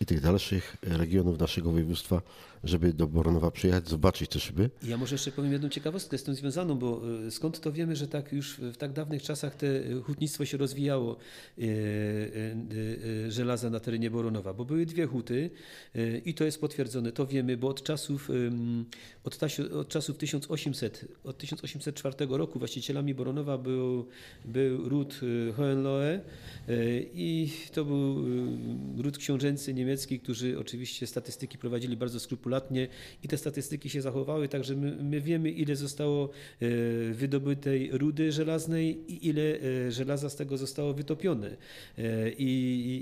i 0.02 0.06
tych 0.06 0.22
dalszych 0.22 0.78
regionów 0.82 1.40
naszego 1.40 1.72
województwa, 1.72 2.22
żeby 2.66 2.94
do 2.94 3.08
Boronowa 3.08 3.52
przyjechać, 3.52 3.90
zobaczyć 3.90 4.30
te 4.30 4.40
szyby. 4.40 4.70
Ja 4.84 4.98
może 4.98 5.16
jeszcze 5.16 5.32
powiem 5.32 5.52
jedną 5.52 5.70
ciekawostkę 5.70 6.18
z 6.18 6.24
tym 6.24 6.36
związaną, 6.36 6.76
bo 6.76 7.02
e, 7.28 7.32
skąd 7.32 7.60
to 7.60 7.72
wiemy, 7.72 7.96
że 7.96 8.08
tak 8.08 8.34
już 8.34 8.58
w 8.60 8.78
tak 8.78 8.94
dawnych 8.94 9.24
czasach 9.24 9.56
te 9.56 9.68
hutnictwo 10.04 10.46
się 10.46 10.58
rozwijało 10.58 11.18
e, 11.58 11.62
e, 11.62 13.32
żelaza 13.32 13.70
na 13.70 13.80
terenie 13.80 14.12
Boronowa, 14.12 14.54
bo 14.54 14.66
były 14.66 14.86
dwie 14.86 15.06
huty 15.06 15.50
i 16.26 16.34
to 16.34 16.44
jest 16.44 16.62
potwierdzone, 16.62 17.12
to 17.12 17.28
wiemy, 17.28 17.58
bo 17.58 17.68
od 17.68 17.84
czasów, 17.84 18.30
od, 19.24 19.38
od 19.74 19.88
czasów 19.88 20.18
1800, 20.18 21.06
od 21.24 21.38
1804 21.38 22.16
roku 22.30 22.60
właścicielami 22.60 23.14
Boronowa 23.14 23.58
był, 23.58 24.08
był 24.46 24.90
ród 24.90 25.20
Hohenlohe 25.56 26.22
i 27.14 27.50
to 27.74 27.86
był 27.86 28.26
ród 28.98 29.18
książęcy 29.18 29.74
niemiecki, 29.74 30.20
którzy 30.20 30.60
oczywiście 30.60 31.08
statystyki 31.08 31.58
prowadzili 31.58 31.98
bardzo 31.98 32.20
skrupulatnie 32.20 32.55
i 33.24 33.28
te 33.28 33.38
statystyki 33.38 33.90
się 33.90 34.02
zachowały, 34.02 34.48
także 34.48 34.76
my, 34.76 34.96
my 35.04 35.22
wiemy, 35.22 35.52
ile 35.52 35.76
zostało 35.76 36.30
e, 36.30 36.68
wydobytej 37.14 37.90
rudy 37.92 38.32
żelaznej 38.32 39.12
i 39.14 39.28
ile 39.28 39.42
e, 39.42 39.92
żelaza 39.92 40.30
z 40.30 40.36
tego 40.36 40.58
zostało 40.58 40.94
wytopione. 40.94 41.58
E, 41.98 42.32
I, 42.32 42.46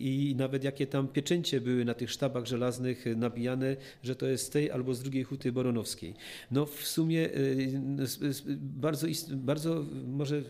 i, 0.06 0.30
I, 0.30 0.36
nawet 0.36 0.64
jakie 0.64 0.88
tam 0.88 1.08
pieczęcie 1.08 1.62
były 1.62 1.86
na 1.86 1.94
tych 1.94 2.12
sztabach 2.12 2.46
żelaznych 2.46 3.06
nabijane, 3.16 3.76
że 4.04 4.16
to 4.16 4.28
jest 4.28 4.46
z 4.46 4.50
tej 4.50 4.72
albo 4.72 4.94
z 4.94 5.02
drugiej 5.02 5.24
huty 5.24 5.52
boronowskiej. 5.52 6.14
No 6.52 6.66
w 6.66 6.88
sumie 6.88 7.30
bardzo, 8.60 9.08
bardzo 9.32 9.86
może 10.08 10.44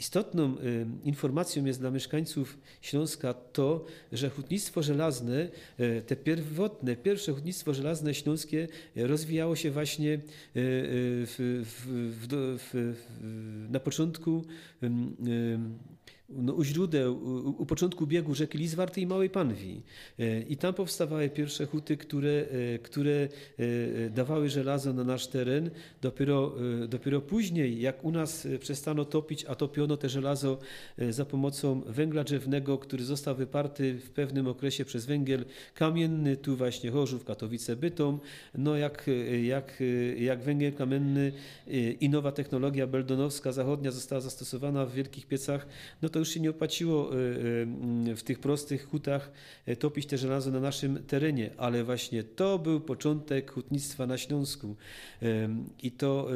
Istotną 0.00 0.56
y, 0.58 0.86
informacją 1.04 1.64
jest 1.64 1.80
dla 1.80 1.90
mieszkańców 1.90 2.58
Śląska 2.80 3.34
to, 3.34 3.84
że 4.12 4.30
hutnictwo 4.30 4.82
żelazne, 4.82 5.48
y, 5.80 6.02
te 6.06 6.16
pierwotne, 6.16 6.96
pierwsze 6.96 7.32
hutnictwo 7.32 7.74
żelazne 7.74 8.14
śląskie 8.14 8.68
rozwijało 8.96 9.56
się 9.56 9.70
właśnie 9.70 10.14
y, 10.14 10.20
w, 10.54 11.64
w, 12.20 12.26
w, 12.58 12.94
na 13.70 13.80
początku 13.80 14.44
no, 16.30 16.52
u 16.52 16.64
źródeł, 16.64 17.14
u, 17.14 17.62
u, 17.62 17.66
początku 17.66 18.06
biegu 18.06 18.34
rzeki 18.34 18.58
Lizwarty 18.58 19.00
i 19.00 19.06
Małej 19.06 19.30
Panwi. 19.30 19.82
E, 20.18 20.42
I 20.42 20.56
tam 20.56 20.74
powstawały 20.74 21.28
pierwsze 21.28 21.66
huty, 21.66 21.96
które, 21.96 22.44
e, 22.74 22.78
które 22.78 23.28
e, 23.58 24.10
dawały 24.10 24.48
żelazo 24.48 24.92
na 24.92 25.04
nasz 25.04 25.26
teren. 25.26 25.70
Dopiero, 26.02 26.54
dopiero 26.88 27.20
później, 27.20 27.80
jak 27.80 28.04
u 28.04 28.10
nas 28.10 28.48
przestano 28.60 29.04
topić, 29.04 29.44
a 29.44 29.54
topiono 29.54 29.96
te 29.96 30.08
żelazo 30.08 30.58
za 31.10 31.24
pomocą 31.24 31.80
węgla 31.86 32.24
drzewnego, 32.24 32.78
który 32.78 33.04
został 33.04 33.36
wyparty 33.36 33.94
w 33.94 34.10
pewnym 34.10 34.46
okresie 34.48 34.84
przez 34.84 35.06
węgiel 35.06 35.44
kamienny, 35.74 36.36
tu 36.36 36.56
właśnie 36.56 36.90
Chorzów, 36.90 37.24
Katowice, 37.24 37.76
Bytom. 37.76 38.20
No 38.54 38.76
jak, 38.76 39.10
jak, 39.42 39.82
jak 40.16 40.42
węgiel 40.42 40.72
kamienny 40.72 41.32
i 42.00 42.08
nowa 42.08 42.32
technologia 42.32 42.86
beldonowska 42.86 43.52
zachodnia 43.52 43.90
została 43.90 44.20
zastosowana 44.20 44.86
w 44.86 44.92
wielkich 44.92 45.26
piecach, 45.26 45.66
no 46.02 46.08
to 46.08 46.19
już 46.20 46.28
się 46.28 46.40
nie 46.40 46.50
opłaciło 46.50 47.10
e, 47.10 47.16
e, 48.10 48.16
w 48.16 48.22
tych 48.22 48.38
prostych 48.38 48.88
hutach 48.88 49.32
e, 49.66 49.76
topić 49.76 50.06
te 50.06 50.18
żelazo 50.18 50.50
na 50.50 50.60
naszym 50.60 51.04
terenie, 51.04 51.50
ale 51.56 51.84
właśnie 51.84 52.24
to 52.24 52.58
był 52.58 52.80
początek 52.80 53.50
hutnictwa 53.50 54.06
na 54.06 54.18
Śląsku. 54.18 54.76
I 55.82 55.90
to 55.90 56.28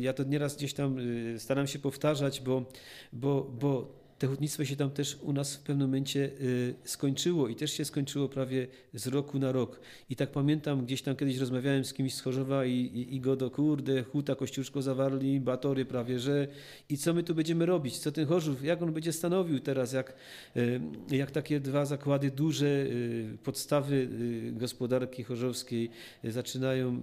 ja 0.00 0.12
to 0.12 0.24
nieraz 0.24 0.56
gdzieś 0.56 0.74
tam 0.74 0.96
staram 1.38 1.66
się 1.66 1.78
powtarzać, 1.78 2.40
bo, 2.40 2.64
bo, 3.12 3.50
bo 3.60 4.03
te 4.18 4.26
hutnictwo 4.26 4.64
się 4.64 4.76
tam 4.76 4.90
też 4.90 5.18
u 5.22 5.32
nas 5.32 5.56
w 5.56 5.60
pewnym 5.60 5.88
momencie 5.88 6.30
y, 6.40 6.74
skończyło 6.84 7.48
i 7.48 7.56
też 7.56 7.72
się 7.72 7.84
skończyło 7.84 8.28
prawie 8.28 8.66
z 8.94 9.06
roku 9.06 9.38
na 9.38 9.52
rok. 9.52 9.80
I 10.10 10.16
tak 10.16 10.30
pamiętam, 10.30 10.84
gdzieś 10.84 11.02
tam 11.02 11.16
kiedyś 11.16 11.38
rozmawiałem 11.38 11.84
z 11.84 11.94
kimś 11.94 12.14
z 12.14 12.20
Chorzowa 12.20 12.64
i, 12.64 12.72
i, 12.72 13.14
i 13.16 13.20
go 13.20 13.36
do 13.36 13.50
kurde, 13.50 14.02
huta 14.02 14.34
Kościuszko 14.34 14.82
zawarli, 14.82 15.40
batory 15.40 15.84
prawie, 15.84 16.18
że 16.18 16.48
i 16.88 16.98
co 16.98 17.14
my 17.14 17.22
tu 17.22 17.34
będziemy 17.34 17.66
robić? 17.66 17.98
Co 17.98 18.12
ten 18.12 18.26
Chorzów, 18.26 18.64
jak 18.64 18.82
on 18.82 18.92
będzie 18.92 19.12
stanowił 19.12 19.60
teraz, 19.60 19.92
jak, 19.92 20.14
y, 20.56 20.80
jak 21.10 21.30
takie 21.30 21.60
dwa 21.60 21.84
zakłady 21.84 22.30
duże, 22.30 22.66
y, 22.66 23.38
podstawy 23.44 24.08
gospodarki 24.52 25.24
chorzowskiej 25.24 25.90
zaczynają, 26.24 27.00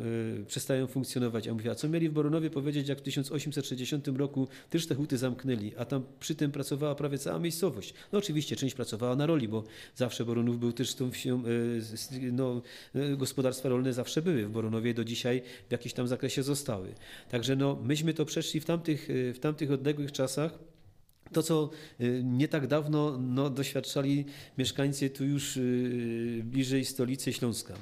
przestają 0.48 0.88
funkcjonować. 0.88 1.48
A 1.48 1.54
mówię, 1.54 1.72
a 1.72 1.76
co 1.76 1.90
mieli 1.90 2.10
w 2.10 2.14
Boronowie 2.14 2.50
powiedzieć, 2.50 2.90
jak 2.90 2.98
w 2.98 3.02
1860 3.02 4.08
roku 4.08 4.48
też 4.70 4.88
te 4.88 4.96
huty 4.96 5.18
zamknęli, 5.18 5.72
a 5.78 5.86
tam 5.86 6.04
przy 6.20 6.36
tym 6.36 6.52
pracowała 6.52 6.96
prawie 7.02 7.18
cała 7.18 7.40
miejscowość. 7.40 7.94
No 8.12 8.20
oczywiście 8.20 8.56
część 8.56 8.76
pracowała 8.76 9.16
na 9.16 9.26
roli, 9.26 9.48
bo 9.48 9.64
zawsze 9.96 10.26
Boronów 10.26 10.60
był 10.60 10.72
też 10.72 10.96
tą 10.96 11.12
wsią, 11.12 11.44
e, 11.46 12.32
no, 12.32 12.62
e, 12.96 13.18
gospodarstwa 13.18 13.70
rolne 13.70 13.94
zawsze 13.94 14.22
były 14.22 14.46
w 14.46 14.50
Boronowie, 14.50 14.94
do 14.94 15.04
dzisiaj 15.04 15.42
w 15.70 15.72
jakimś 15.72 15.94
tam 15.94 16.08
zakresie 16.08 16.44
zostały. 16.44 16.96
Także 17.30 17.56
no, 17.56 17.78
myśmy 17.84 18.14
to 18.14 18.26
przeszli 18.26 18.60
w 18.60 18.66
tamtych, 18.66 19.10
e, 19.10 19.34
w 19.34 19.40
tamtych 19.40 19.72
odległych 19.72 20.12
czasach. 20.12 20.60
To, 21.34 21.44
co 21.44 21.70
nie 22.24 22.48
tak 22.48 22.68
dawno 22.68 23.18
no, 23.18 23.50
doświadczali 23.50 24.26
mieszkańcy 24.58 25.10
tu 25.10 25.26
już 25.26 25.60
bliżej 26.44 26.86
stolicy 26.86 27.34
Śląska. 27.34 27.74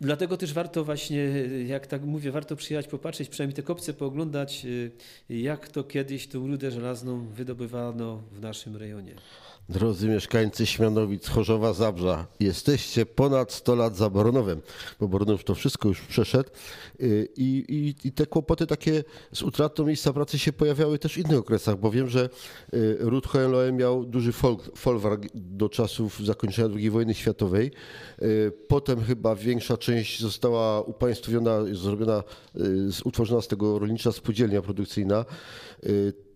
Dlatego 0.00 0.36
też 0.36 0.52
warto 0.52 0.84
właśnie, 0.84 1.18
jak 1.66 1.86
tak 1.86 2.02
mówię, 2.02 2.32
warto 2.32 2.56
przyjechać, 2.56 2.90
popatrzeć, 2.90 3.28
przynajmniej 3.28 3.56
te 3.56 3.62
kopce 3.62 3.94
pooglądać, 3.94 4.64
y, 4.64 4.90
jak 5.28 5.68
to 5.68 5.84
kiedyś 5.84 6.26
tą 6.26 6.46
rudę 6.46 6.70
żelazną 6.70 7.28
wydobywano 7.28 8.22
w 8.32 8.40
naszym 8.40 8.76
rejonie. 8.76 9.14
Drodzy 9.68 10.08
mieszkańcy 10.08 10.66
Śmianowic, 10.66 11.28
Chorzowa, 11.28 11.72
Zabrza, 11.72 12.26
jesteście 12.40 13.06
ponad 13.06 13.52
100 13.52 13.74
lat 13.74 13.96
za 13.96 14.10
Boronowem, 14.10 14.62
bo 15.00 15.08
Boronów 15.08 15.44
to 15.44 15.54
wszystko 15.54 15.88
już 15.88 16.00
przeszedł 16.00 16.50
y, 17.00 17.28
i, 17.36 17.64
i, 17.68 18.08
i 18.08 18.12
te 18.12 18.26
kłopoty 18.26 18.66
takie 18.66 19.04
z 19.32 19.42
utratą 19.42 19.86
miejsca 19.86 20.12
pracy 20.12 20.38
się 20.38 20.52
pojawiały 20.52 20.98
też 20.98 21.14
w 21.14 21.18
innych 21.18 21.38
okresach, 21.38 21.76
bo 21.78 21.90
wiem, 21.90 22.08
że 22.08 22.28
y, 22.74 22.96
Ruth 23.00 23.28
Hohenlohe 23.28 23.72
miał 23.72 24.04
duży 24.04 24.32
folwark 24.76 25.26
do 25.34 25.68
czasów 25.68 26.26
zakończenia 26.26 26.68
II 26.74 26.90
wojny 26.90 27.14
światowej. 27.14 27.70
Y, 28.22 28.52
potem 28.68 29.04
chyba 29.04 29.34
większa 29.34 29.76
część 29.76 30.20
została 30.20 30.80
upaństwowiona, 30.80 31.58
zrobiona, 31.72 32.22
utworzona 33.04 33.42
z 33.42 33.48
tego 33.48 33.78
rolnicza 33.78 34.12
spółdzielnia 34.12 34.62
produkcyjna. 34.62 35.24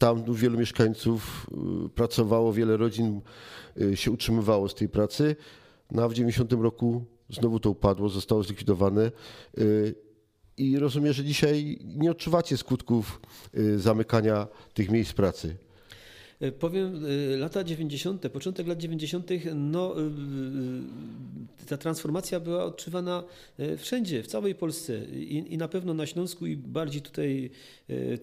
Tam 0.01 0.35
wielu 0.35 0.59
mieszkańców 0.59 1.47
pracowało, 1.95 2.53
wiele 2.53 2.77
rodzin 2.77 3.21
Y, 3.81 3.97
się 3.97 4.11
utrzymywało 4.11 4.69
z 4.69 4.75
tej 4.75 4.89
pracy. 4.89 5.37
No 5.91 6.03
a 6.03 6.09
w 6.09 6.15
90 6.15 6.53
roku 6.53 7.05
znowu 7.31 7.61
to 7.61 7.71
upadło, 7.71 8.09
zostało 8.09 8.43
zlikwidowane. 8.43 9.13
Y, 9.59 9.95
I 10.57 10.79
rozumiem, 10.79 11.13
że 11.13 11.25
dzisiaj 11.25 11.79
nie 11.85 12.11
odczuwacie 12.11 12.57
skutków 12.57 13.21
y, 13.55 13.79
zamykania 13.79 14.47
tych 14.75 14.91
miejsc 14.91 15.13
pracy. 15.13 15.57
E, 16.41 16.53
powiem, 16.53 17.05
e, 17.35 17.37
lata 17.37 17.65
90., 17.65 18.29
początek 18.29 18.67
lat 18.67 18.79
90., 18.79 19.31
no, 19.55 20.01
e, 20.01 20.05
ta 21.67 21.77
transformacja 21.77 22.41
była 22.41 22.65
odczuwana 22.65 23.25
wszędzie, 23.79 24.23
w 24.23 24.27
całej 24.27 24.55
Polsce 24.55 25.05
i, 25.05 25.55
i 25.55 25.59
na 25.59 25.69
pewno 25.69 25.95
na 25.95 26.07
Śląsku 26.07 26.47
i 26.47 26.57
bardziej 26.57 27.03
tutaj 27.03 27.51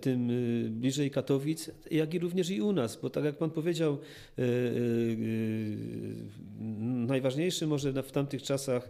tym 0.01 0.29
bliżej 0.69 1.11
Katowic, 1.11 1.71
jak 1.91 2.13
i 2.13 2.19
również 2.19 2.49
i 2.49 2.61
u 2.61 2.71
nas, 2.71 2.99
bo 3.01 3.09
tak 3.09 3.23
jak 3.23 3.37
Pan 3.37 3.49
powiedział, 3.49 3.97
najważniejszy 7.07 7.67
może 7.67 8.03
w 8.03 8.11
tamtych 8.11 8.43
czasach 8.43 8.89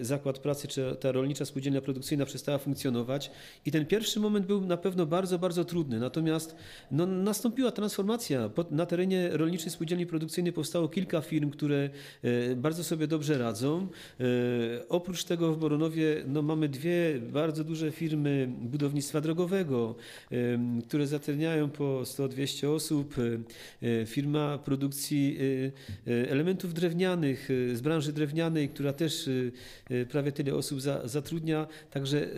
zakład 0.00 0.38
pracy, 0.38 0.68
czy 0.68 0.96
ta 1.00 1.12
rolnicza 1.12 1.44
spółdzielnia 1.44 1.80
produkcyjna 1.80 2.26
przestała 2.26 2.58
funkcjonować 2.58 3.30
i 3.66 3.70
ten 3.70 3.86
pierwszy 3.86 4.20
moment 4.20 4.46
był 4.46 4.60
na 4.60 4.76
pewno 4.76 5.06
bardzo, 5.06 5.38
bardzo 5.38 5.64
trudny, 5.64 5.98
natomiast 5.98 6.56
no, 6.90 7.06
nastąpiła 7.06 7.70
transformacja 7.70 8.49
na 8.70 8.86
terenie 8.86 9.28
rolniczej 9.32 9.70
spółdzielni 9.70 10.06
produkcyjnej 10.06 10.52
powstało 10.52 10.88
kilka 10.88 11.20
firm, 11.20 11.50
które 11.50 11.90
e, 12.22 12.56
bardzo 12.56 12.84
sobie 12.84 13.06
dobrze 13.06 13.38
radzą. 13.38 13.88
E, 14.20 14.24
oprócz 14.88 15.24
tego 15.24 15.52
w 15.52 15.58
Boronowie 15.58 16.22
no, 16.26 16.42
mamy 16.42 16.68
dwie 16.68 17.20
bardzo 17.32 17.64
duże 17.64 17.90
firmy 17.90 18.48
budownictwa 18.60 19.20
drogowego, 19.20 19.94
e, 20.32 20.36
które 20.88 21.06
zatrudniają 21.06 21.70
po 21.70 22.00
100-200 22.04 22.74
osób. 22.74 23.14
Firma 24.06 24.58
produkcji 24.58 25.38
elementów 26.06 26.74
drewnianych 26.74 27.48
z 27.74 27.80
branży 27.80 28.12
drewnianej, 28.12 28.68
która 28.68 28.92
też 28.92 29.30
prawie 30.10 30.32
tyle 30.32 30.54
osób 30.54 30.80
zatrudnia. 31.04 31.66
Także, 31.90 32.28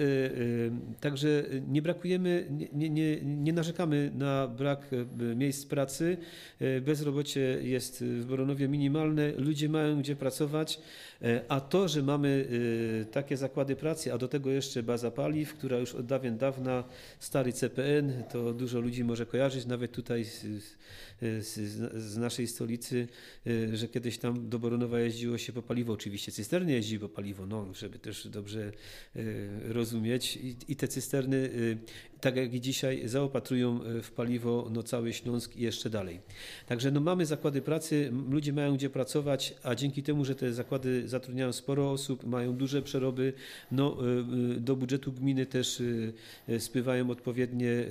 także 1.00 1.44
nie 1.68 1.82
brakujemy, 1.82 2.46
nie, 2.72 2.90
nie, 2.90 3.20
nie 3.22 3.52
narzekamy 3.52 4.10
na 4.14 4.48
brak 4.48 4.90
miejsc 5.36 5.66
pracy 5.66 6.01
pracy. 6.02 6.16
E, 6.60 6.80
bezrobocie 6.80 7.58
jest 7.62 8.04
w 8.04 8.24
Boronowie 8.24 8.68
minimalne, 8.68 9.32
ludzie 9.36 9.68
mają 9.68 10.00
gdzie 10.00 10.16
pracować, 10.16 10.80
a 11.48 11.60
to, 11.60 11.88
że 11.88 12.02
mamy 12.02 12.48
e, 13.02 13.04
takie 13.04 13.36
zakłady 13.36 13.76
pracy, 13.76 14.12
a 14.12 14.18
do 14.18 14.28
tego 14.28 14.50
jeszcze 14.50 14.82
baza 14.82 15.10
paliw, 15.10 15.54
która 15.54 15.78
już 15.78 15.94
od 15.94 16.06
dawien 16.06 16.38
dawna, 16.38 16.84
stary 17.18 17.52
CPN, 17.52 18.24
to 18.32 18.54
dużo 18.54 18.80
ludzi 18.80 19.04
może 19.04 19.26
kojarzyć, 19.26 19.66
nawet 19.66 19.92
tutaj 19.92 20.24
z, 20.24 20.46
z, 21.20 21.54
z 22.02 22.16
naszej 22.16 22.46
stolicy, 22.46 23.08
że 23.72 23.88
kiedyś 23.88 24.18
tam 24.18 24.48
do 24.48 24.58
Boronowa 24.58 25.00
jeździło 25.00 25.38
się 25.38 25.52
po 25.52 25.62
paliwo, 25.62 25.92
oczywiście 25.92 26.32
cysterny 26.32 26.72
jeździ 26.72 26.98
po 26.98 27.08
paliwo, 27.08 27.46
no, 27.46 27.74
żeby 27.74 27.98
też 27.98 28.28
dobrze 28.28 28.72
rozumieć 29.64 30.36
i, 30.36 30.56
i 30.68 30.76
te 30.76 30.88
cysterny 30.88 31.50
tak 32.22 32.36
jak 32.36 32.54
i 32.54 32.60
dzisiaj, 32.60 33.08
zaopatrują 33.08 33.82
e, 33.82 34.02
w 34.02 34.10
paliwo 34.10 34.68
no, 34.70 34.82
cały 34.82 35.12
Śląsk 35.12 35.56
i 35.56 35.62
jeszcze 35.62 35.90
dalej. 35.90 36.20
Także 36.66 36.90
no, 36.90 37.00
mamy 37.00 37.26
zakłady 37.26 37.62
pracy, 37.62 38.12
ludzie 38.30 38.52
mają 38.52 38.74
gdzie 38.74 38.90
pracować, 38.90 39.54
a 39.62 39.74
dzięki 39.74 40.02
temu, 40.02 40.24
że 40.24 40.34
te 40.34 40.52
zakłady 40.52 41.08
zatrudniają 41.12 41.52
sporo 41.52 41.90
osób, 41.90 42.24
mają 42.24 42.56
duże 42.56 42.82
przeroby, 42.82 43.32
no, 43.72 43.96
e, 43.96 44.56
e, 44.56 44.60
do 44.60 44.76
budżetu 44.76 45.12
gminy 45.12 45.46
też 45.46 45.82
spływają 46.58 47.10
odpowiednie 47.10 47.84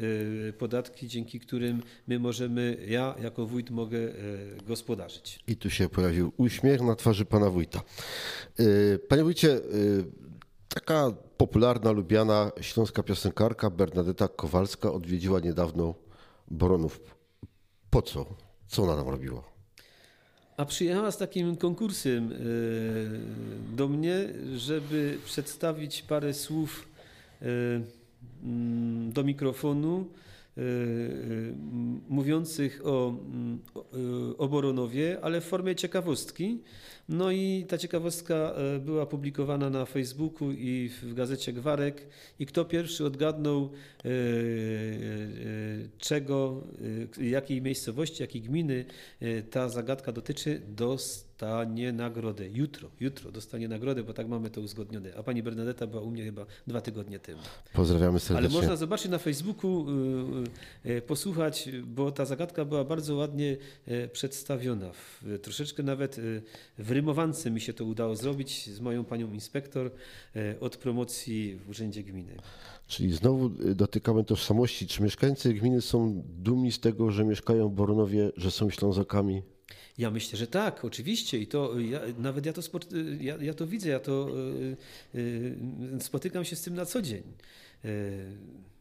podatki, 0.57 1.07
dzięki 1.07 1.39
którym 1.39 1.82
my 2.07 2.19
możemy, 2.19 2.78
ja 2.88 3.15
jako 3.22 3.45
wójt 3.45 3.69
mogę 3.69 3.99
gospodarzyć. 4.67 5.39
I 5.47 5.55
tu 5.55 5.69
się 5.69 5.89
pojawił 5.89 6.32
uśmiech 6.38 6.82
na 6.82 6.95
twarzy 6.95 7.26
pana 7.26 7.49
wójta. 7.49 7.82
Panie 9.07 9.24
wójcie, 9.24 9.59
taka 10.69 11.11
popularna, 11.38 11.91
lubiana 11.91 12.51
śląska 12.61 13.03
piosenkarka 13.03 13.69
Bernadetta 13.69 14.28
Kowalska 14.28 14.91
odwiedziła 14.91 15.39
niedawno 15.39 15.95
Boronów. 16.51 16.99
Po 17.89 18.01
co? 18.01 18.26
Co 18.67 18.84
ona 18.84 18.95
tam 18.95 19.09
robiła? 19.09 19.50
A 20.62 20.66
przyjechała 20.66 21.12
z 21.12 21.18
takim 21.18 21.55
konkursem 21.55 22.32
e, 22.32 22.36
do 23.76 23.88
mnie, 23.88 24.28
żeby 24.55 25.18
przedstawić 25.26 26.01
parę 26.01 26.34
słów 26.34 26.88
e, 27.41 27.45
mm, 28.43 29.12
do 29.12 29.24
mikrofonu 29.24 30.05
mówiących 32.09 32.81
o, 32.85 33.15
o 34.37 34.47
Boronowie, 34.47 35.17
ale 35.21 35.41
w 35.41 35.45
formie 35.45 35.75
ciekawostki. 35.75 36.59
No 37.09 37.31
i 37.31 37.65
ta 37.67 37.77
ciekawostka 37.77 38.35
e, 38.35 38.79
była 38.79 39.05
publikowana 39.05 39.69
na 39.69 39.85
Facebooku 39.85 40.51
i 40.51 40.89
w 41.01 41.13
gazecie 41.13 41.53
Gwarek 41.53 42.07
i 42.39 42.45
kto 42.45 42.65
pierwszy 42.65 43.05
odgadnął 43.05 43.63
e, 43.63 44.07
e, 44.07 44.11
czego, 45.97 46.63
jakiej 47.21 47.61
miejscowości, 47.61 48.23
jakiej 48.23 48.41
gminy 48.41 48.85
ta 49.51 49.69
zagadka 49.69 50.11
dotyczy, 50.11 50.61
dostał 50.67 51.30
dostanie 51.41 51.91
nagrodę. 51.91 52.49
Jutro, 52.49 52.89
jutro 52.99 53.31
dostanie 53.31 53.67
nagrodę, 53.67 54.03
bo 54.03 54.13
tak 54.13 54.27
mamy 54.27 54.49
to 54.49 54.61
uzgodnione. 54.61 55.15
A 55.17 55.23
pani 55.23 55.43
Bernadetta 55.43 55.87
była 55.87 56.01
u 56.01 56.11
mnie 56.11 56.23
chyba 56.23 56.45
dwa 56.67 56.81
tygodnie 56.81 57.19
temu. 57.19 57.41
Pozdrawiamy 57.73 58.19
serdecznie. 58.19 58.49
Ale 58.49 58.61
można 58.61 58.75
zobaczyć 58.75 59.11
na 59.11 59.17
Facebooku, 59.17 59.85
y, 60.85 60.89
y, 60.89 61.01
posłuchać, 61.01 61.69
bo 61.83 62.11
ta 62.11 62.25
zagadka 62.25 62.65
była 62.65 62.83
bardzo 62.83 63.15
ładnie 63.15 63.57
e, 63.85 64.07
przedstawiona. 64.07 64.91
Troszeczkę 65.41 65.83
nawet 65.83 66.17
y, 66.17 66.41
w 66.77 66.91
rymowance 66.91 67.51
mi 67.51 67.61
się 67.61 67.73
to 67.73 67.85
udało 67.85 68.15
zrobić 68.15 68.69
z 68.69 68.79
moją 68.79 69.03
panią 69.03 69.33
inspektor 69.33 69.91
e, 70.35 70.59
od 70.59 70.77
promocji 70.77 71.55
w 71.55 71.69
Urzędzie 71.69 72.03
Gminy. 72.03 72.37
Czyli 72.87 73.13
znowu 73.13 73.49
dotykamy 73.75 74.23
tożsamości. 74.23 74.87
Czy 74.87 75.03
mieszkańcy 75.03 75.53
gminy 75.53 75.81
są 75.81 76.23
dumni 76.25 76.71
z 76.71 76.79
tego, 76.79 77.11
że 77.11 77.25
mieszkają 77.25 77.69
w 77.69 77.73
Boronowie, 77.73 78.31
że 78.37 78.51
są 78.51 78.69
Ślązakami? 78.69 79.41
Ja 80.01 80.11
myślę, 80.11 80.37
że 80.37 80.47
tak, 80.47 80.85
oczywiście 80.85 81.39
i 81.39 81.47
to 81.47 81.79
ja, 81.79 81.99
nawet 82.17 82.45
ja 82.45 82.53
to, 82.53 82.61
ja, 83.19 83.37
ja 83.37 83.53
to 83.53 83.67
widzę, 83.67 83.89
ja 83.89 83.99
to 83.99 84.29
yy, 85.13 85.99
spotykam 85.99 86.45
się 86.45 86.55
z 86.55 86.61
tym 86.61 86.73
na 86.73 86.85
co 86.85 87.01
dzień. 87.01 87.23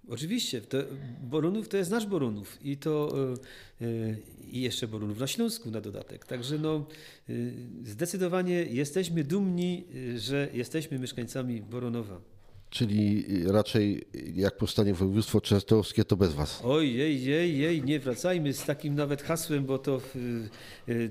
Oczywiście, 0.09 0.61
to, 0.61 0.79
Borunów 1.23 1.69
to 1.69 1.77
jest 1.77 1.91
nasz 1.91 2.07
Borunów 2.07 2.59
i 2.65 2.77
to 2.77 3.15
i 4.53 4.61
jeszcze 4.61 4.89
Borunów 4.89 5.19
na 5.19 5.27
Śląsku 5.27 5.71
na 5.71 5.81
dodatek. 5.81 6.25
Także 6.25 6.59
no, 6.59 6.87
zdecydowanie 7.85 8.55
jesteśmy 8.55 9.25
dumni, 9.25 9.85
że 10.17 10.49
jesteśmy 10.53 10.99
mieszkańcami 10.99 11.63
Boronowa. 11.63 12.21
Czyli 12.71 13.25
raczej 13.47 14.07
jak 14.35 14.57
powstanie 14.57 14.95
województwo 14.95 15.41
częstochowskie, 15.41 16.05
to 16.05 16.17
bez 16.17 16.35
was. 16.35 16.61
Oj, 16.65 16.95
jej, 16.95 17.25
jej, 17.25 17.59
jej, 17.59 17.83
nie 17.83 18.01
wracajmy 18.01 18.53
z 18.55 18.65
takim 18.65 18.95
nawet 18.95 19.23
hasłem, 19.23 19.65
bo 19.65 19.79
to 19.79 20.01
y, 20.17 20.93
y, 20.93 21.11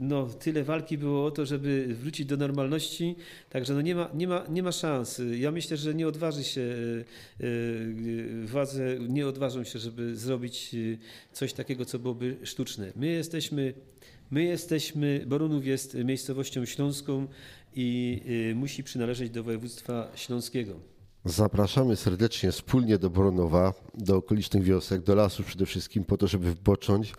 no, 0.00 0.26
tyle 0.26 0.64
walki 0.64 0.98
było 0.98 1.24
o 1.24 1.30
to, 1.30 1.46
żeby 1.46 1.86
wrócić 2.00 2.26
do 2.26 2.36
normalności, 2.36 3.16
także 3.50 3.74
no 3.74 3.80
nie 3.80 3.94
ma, 3.94 4.10
nie 4.14 4.28
ma, 4.28 4.44
nie 4.48 4.62
ma 4.62 4.72
szans. 4.72 5.20
Ja 5.38 5.50
myślę, 5.50 5.76
że 5.76 5.94
nie 5.94 6.08
odważy 6.08 6.44
się 6.44 6.60
y, 7.40 8.46
władze, 8.46 8.98
nie 9.08 9.26
odważą 9.26 9.64
się, 9.64 9.78
żeby 9.78 10.16
zrobić 10.16 10.76
coś 11.32 11.52
takiego, 11.52 11.84
co 11.84 11.98
byłoby 11.98 12.36
sztuczne. 12.42 12.92
My 12.96 13.06
jesteśmy 13.06 13.74
My 14.32 14.44
jesteśmy, 14.44 15.24
Borunów 15.26 15.66
jest 15.66 15.94
miejscowością 15.94 16.64
śląską 16.64 17.26
i 17.74 18.20
y, 18.50 18.54
musi 18.54 18.84
przynależeć 18.84 19.30
do 19.30 19.44
województwa 19.44 20.08
śląskiego. 20.14 20.92
Zapraszamy 21.24 21.96
serdecznie 21.96 22.52
wspólnie 22.52 22.98
do 22.98 23.10
Boronowa, 23.10 23.74
do 23.94 24.16
okolicznych 24.16 24.62
wiosek, 24.62 25.02
do 25.02 25.14
lasu 25.14 25.42
przede 25.42 25.66
wszystkim, 25.66 26.04
po 26.04 26.16
to, 26.16 26.26
żeby 26.26 26.50
wbocząć 26.50 27.14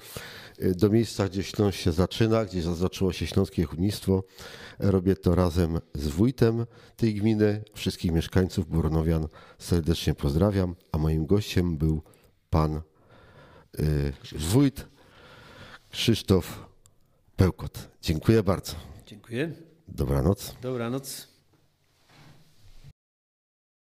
y, 0.61 0.75
do 0.75 0.89
miejsca, 0.89 1.29
gdzie 1.29 1.43
Śląsk 1.43 1.77
się 1.77 1.91
zaczyna, 1.91 2.45
gdzie 2.45 2.61
zaczęło 2.61 3.13
się 3.13 3.27
śląskie 3.27 3.63
hutnictwo. 3.63 4.23
Robię 4.79 5.15
to 5.15 5.35
razem 5.35 5.79
z 5.93 6.07
wójtem 6.07 6.65
tej 6.95 7.13
gminy. 7.13 7.63
Wszystkich 7.73 8.11
mieszkańców 8.11 8.69
Boronowian 8.69 9.27
serdecznie 9.59 10.13
pozdrawiam, 10.13 10.75
a 10.91 10.97
moim 10.97 11.25
gościem 11.25 11.77
był 11.77 12.01
pan 12.49 12.81
y, 13.79 14.13
wójt 14.39 14.85
Krzysztof 15.89 16.65
Pełkot. 17.35 17.89
Dziękuję 18.01 18.43
bardzo. 18.43 18.75
Dziękuję. 19.05 19.72
Dobranoc. 19.93 20.55
Dobranoc. 20.61 21.32